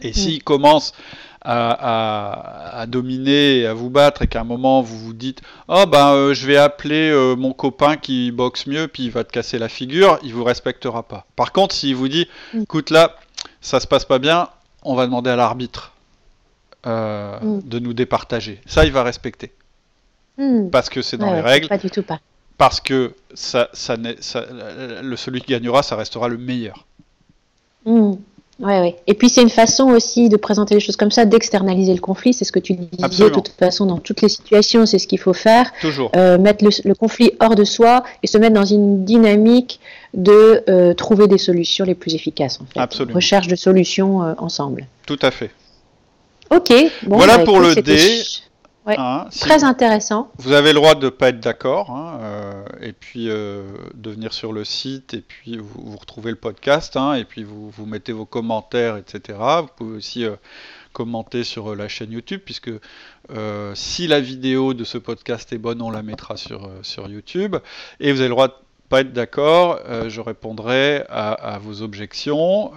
Et 0.02 0.14
s'il 0.14 0.38
mm. 0.38 0.44
commence 0.44 0.94
à, 1.42 2.86
dominer 2.88 3.60
et 3.60 3.66
à 3.66 3.74
vous 3.74 3.90
battre 3.90 4.24
et 4.24 4.28
qu'à 4.28 4.42
un 4.42 4.44
moment 4.44 4.82
vous 4.82 4.98
vous 5.00 5.14
dites 5.14 5.42
oh 5.70 5.86
ben 5.90 6.10
euh, 6.10 6.34
je 6.34 6.46
vais 6.46 6.58
appeler 6.58 7.10
euh, 7.12 7.36
mon 7.38 7.54
copain 7.54 7.96
qui 7.96 8.32
boxe 8.32 8.68
mieux 8.68 8.90
puis 8.90 9.06
il 9.06 9.12
va 9.12 9.24
te 9.24 9.32
casser 9.32 9.58
la 9.58 9.70
figure, 9.70 10.20
il 10.22 10.34
vous 10.34 10.44
respectera 10.44 11.04
pas. 11.04 11.26
Par 11.38 11.54
contre, 11.54 11.74
s'il 11.74 11.96
vous 11.96 12.10
dit 12.10 12.28
mm. 12.54 12.64
écoute 12.64 12.90
là, 12.90 13.16
ça 13.62 13.80
se 13.80 13.88
passe 13.88 14.06
pas 14.06 14.20
bien, 14.20 14.50
on 14.84 14.96
va 14.96 15.06
demander 15.06 15.30
à 15.30 15.36
l'arbitre 15.36 15.94
euh, 16.88 17.40
mm. 17.42 17.62
de 17.64 17.80
nous 17.80 17.94
départager. 17.94 18.62
Ça, 18.66 18.86
il 18.86 18.92
va 18.92 19.04
respecter. 19.04 19.52
Mm. 20.38 20.70
Parce 20.70 20.90
que 20.90 21.02
c'est 21.02 21.18
dans 21.18 21.34
les 21.34 21.42
règles. 21.42 21.68
Pas 21.68 21.78
du 21.78 21.90
tout 21.90 22.04
pas. 22.04 22.20
Parce 22.58 22.80
que 22.80 23.14
ça, 23.34 23.70
ça, 23.74 23.96
ça, 24.20 24.46
le 25.02 25.16
celui 25.16 25.42
qui 25.42 25.52
gagnera, 25.52 25.84
ça 25.84 25.96
restera 25.96 26.28
le 26.28 26.38
meilleur. 26.38 26.86
Ouais, 28.60 28.82
ouais. 28.82 28.96
Et 29.08 29.14
puis 29.14 29.30
c'est 29.30 29.42
une 29.42 29.50
façon 29.50 29.86
aussi 29.86 30.28
de 30.28 30.36
présenter 30.36 30.76
les 30.76 30.82
choses 30.82 30.98
comme 30.98 31.12
ça, 31.12 31.24
d'externaliser 31.24 31.94
le 31.94 32.02
conflit. 32.02 32.34
C'est 32.34 32.44
ce 32.44 32.52
que 32.52 32.60
tu 32.60 32.74
disais 32.74 33.26
de 33.26 33.30
toute 33.30 33.54
façon 33.58 33.86
dans 33.86 34.00
toutes 34.00 34.22
les 34.22 34.28
situations, 34.28 34.86
c'est 34.86 35.00
ce 35.00 35.08
qu'il 35.08 35.20
faut 35.20 35.34
faire. 35.34 35.72
Toujours. 35.80 36.12
Euh, 36.16 36.38
mettre 36.38 36.66
le, 36.66 36.94
conflit 36.94 37.32
hors 37.40 37.56
de 37.56 37.64
soi 37.64 38.04
et 38.22 38.28
se 38.28 38.38
mettre 38.38 38.56
dans 38.56 38.66
une 38.66 39.06
dynamique 39.06 39.80
de 40.14 40.64
euh, 40.70 40.94
trouver 40.94 41.28
des 41.28 41.38
solutions 41.38 41.86
les 41.86 41.96
plus 41.96 42.16
efficaces. 42.16 42.60
En 42.62 42.66
fait. 42.66 42.80
Absolument. 42.80 43.16
Recherche 43.16 43.48
de 43.48 43.56
solutions 43.56 44.24
euh, 44.24 44.34
ensemble. 44.38 44.88
Tout 45.06 45.20
à 45.22 45.32
fait. 45.32 45.52
Ok. 46.50 46.74
Bon, 47.04 47.16
voilà 47.18 47.38
bah, 47.38 47.46
pour 47.46 47.60
le 47.62 47.76
D. 47.76 48.24
Hein, 48.88 49.28
très 49.40 49.64
intéressant. 49.64 50.32
Vous 50.38 50.54
avez 50.54 50.70
le 50.70 50.76
droit 50.76 50.96
de 50.96 51.06
ne 51.06 51.10
pas 51.10 51.30
être 51.30 51.40
d'accord, 51.40 51.92
hein, 51.92 52.20
euh, 52.22 52.64
et 52.82 52.94
puis 52.94 53.30
euh, 53.30 53.68
de 53.94 54.10
venir 54.10 54.34
sur 54.34 54.54
le 54.54 54.64
site, 54.64 55.14
et 55.14 55.22
puis 55.22 55.58
vous, 55.58 55.96
retrouvez 55.98 56.32
le 56.32 56.38
podcast, 56.38 56.98
hein, 56.98 57.14
et 57.14 57.26
puis 57.26 57.44
vous, 57.44 57.70
vous, 57.70 57.86
mettez 57.86 58.14
vos 58.14 58.26
commentaires, 58.26 58.98
etc. 58.98 59.38
Vous 59.62 59.70
pouvez 59.76 59.98
aussi 59.98 60.26
euh, 60.26 60.36
commenter 60.94 61.44
sur 61.44 61.76
la 61.76 61.88
chaîne 61.88 62.12
YouTube, 62.12 62.42
puisque 62.44 62.72
si 63.76 64.08
la 64.08 64.20
vidéo 64.20 64.74
de 64.74 64.84
ce 64.84 64.98
podcast 64.98 65.54
est 65.54 65.60
bonne, 65.60 65.84
on 65.84 65.92
la 65.92 66.02
mettra 66.02 66.36
sur, 66.36 66.68
sur 66.82 67.08
YouTube. 67.08 67.58
Et 68.00 68.12
vous 68.12 68.22
avez 68.22 68.30
le 68.30 68.34
droit 68.34 68.48
de 68.48 68.54
pas 68.90 69.02
être 69.02 69.14
d'accord, 69.14 69.80
je 70.08 70.20
répondrai 70.20 71.06
à, 71.10 71.34
à 71.34 71.60
vos 71.60 71.84
objections 71.84 72.72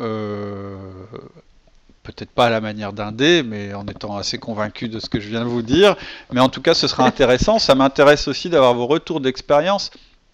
peut-être 2.03 2.31
pas 2.31 2.47
à 2.47 2.51
la 2.51 2.61
manière 2.61 2.93
d'un 2.93 3.13
dé, 3.13 3.43
mais 3.43 3.75
en 3.75 3.87
étant 3.87 4.17
assez 4.17 4.39
convaincu 4.39 4.89
de 4.89 4.99
ce 4.99 5.09
que 5.09 5.21
je 5.21 5.29
viens 5.29 5.41
de 5.41 5.49
vous 5.49 5.63
dire. 5.63 5.97
Mais 6.33 6.41
en 6.41 6.49
tout 6.49 6.63
cas, 6.63 6.75
ce 6.75 6.87
sera 6.87 7.05
intéressant. 7.07 7.59
Ça 7.59 7.75
m'intéresse 7.75 8.29
aussi 8.29 8.49
d'avoir 8.49 8.75
vos 8.75 8.87
retours 8.87 9.21
d'expérience. 9.21 9.91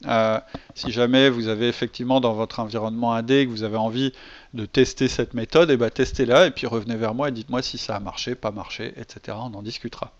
Euh, 0.06 0.38
si 0.75 0.92
jamais 0.92 1.28
vous 1.28 1.48
avez 1.48 1.66
effectivement 1.68 2.20
dans 2.20 2.32
votre 2.32 2.60
environnement 2.60 3.14
un 3.14 3.22
dé, 3.22 3.46
que 3.46 3.50
vous 3.50 3.64
avez 3.64 3.76
envie 3.76 4.12
de 4.54 4.64
tester 4.64 5.08
cette 5.08 5.34
méthode, 5.34 5.70
et 5.70 5.75
eh 5.75 5.76
ben 5.76 5.90
testez-la 5.90 6.46
et 6.46 6.50
puis 6.52 6.66
revenez 6.66 6.96
vers 6.96 7.14
moi 7.14 7.28
et 7.28 7.32
dites-moi 7.32 7.62
si 7.62 7.78
ça 7.78 7.96
a 7.96 8.00
marché, 8.00 8.37
pas 8.37 8.52
marché, 8.52 8.94
etc. 8.96 9.37
On 9.40 9.54
en 9.54 9.62
discutera. 9.62 10.12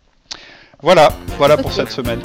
Voilà, 0.81 1.13
voilà 1.39 1.57
pour 1.57 1.73
cette 1.73 1.91
semaine. 1.91 2.21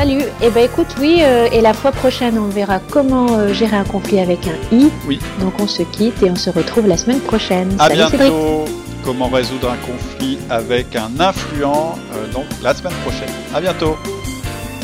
Salut. 0.00 0.22
Eh 0.40 0.48
ben 0.48 0.64
écoute, 0.64 0.86
oui, 0.98 1.18
euh, 1.20 1.46
et 1.52 1.60
la 1.60 1.74
fois 1.74 1.92
prochaine, 1.92 2.38
on 2.38 2.48
verra 2.48 2.78
comment 2.78 3.36
euh, 3.36 3.52
gérer 3.52 3.76
un 3.76 3.84
conflit 3.84 4.18
avec 4.18 4.38
un 4.46 4.74
i. 4.74 4.88
Oui. 5.06 5.20
Donc 5.40 5.60
on 5.60 5.66
se 5.66 5.82
quitte 5.82 6.22
et 6.22 6.30
on 6.30 6.36
se 6.36 6.48
retrouve 6.48 6.86
la 6.86 6.96
semaine 6.96 7.20
prochaine. 7.20 7.76
À 7.78 7.90
bientôt. 7.90 8.64
Comment 9.04 9.28
résoudre 9.28 9.70
un 9.70 9.76
conflit 9.76 10.38
avec 10.48 10.96
un 10.96 11.10
influent, 11.20 11.98
euh, 12.14 12.32
donc 12.32 12.46
la 12.62 12.72
semaine 12.72 12.94
prochaine. 13.02 13.28
À 13.54 13.60
bientôt. 13.60 13.98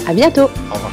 À 0.07 0.13
bientôt. 0.13 0.51
Au 0.71 0.75
revoir. 0.75 0.93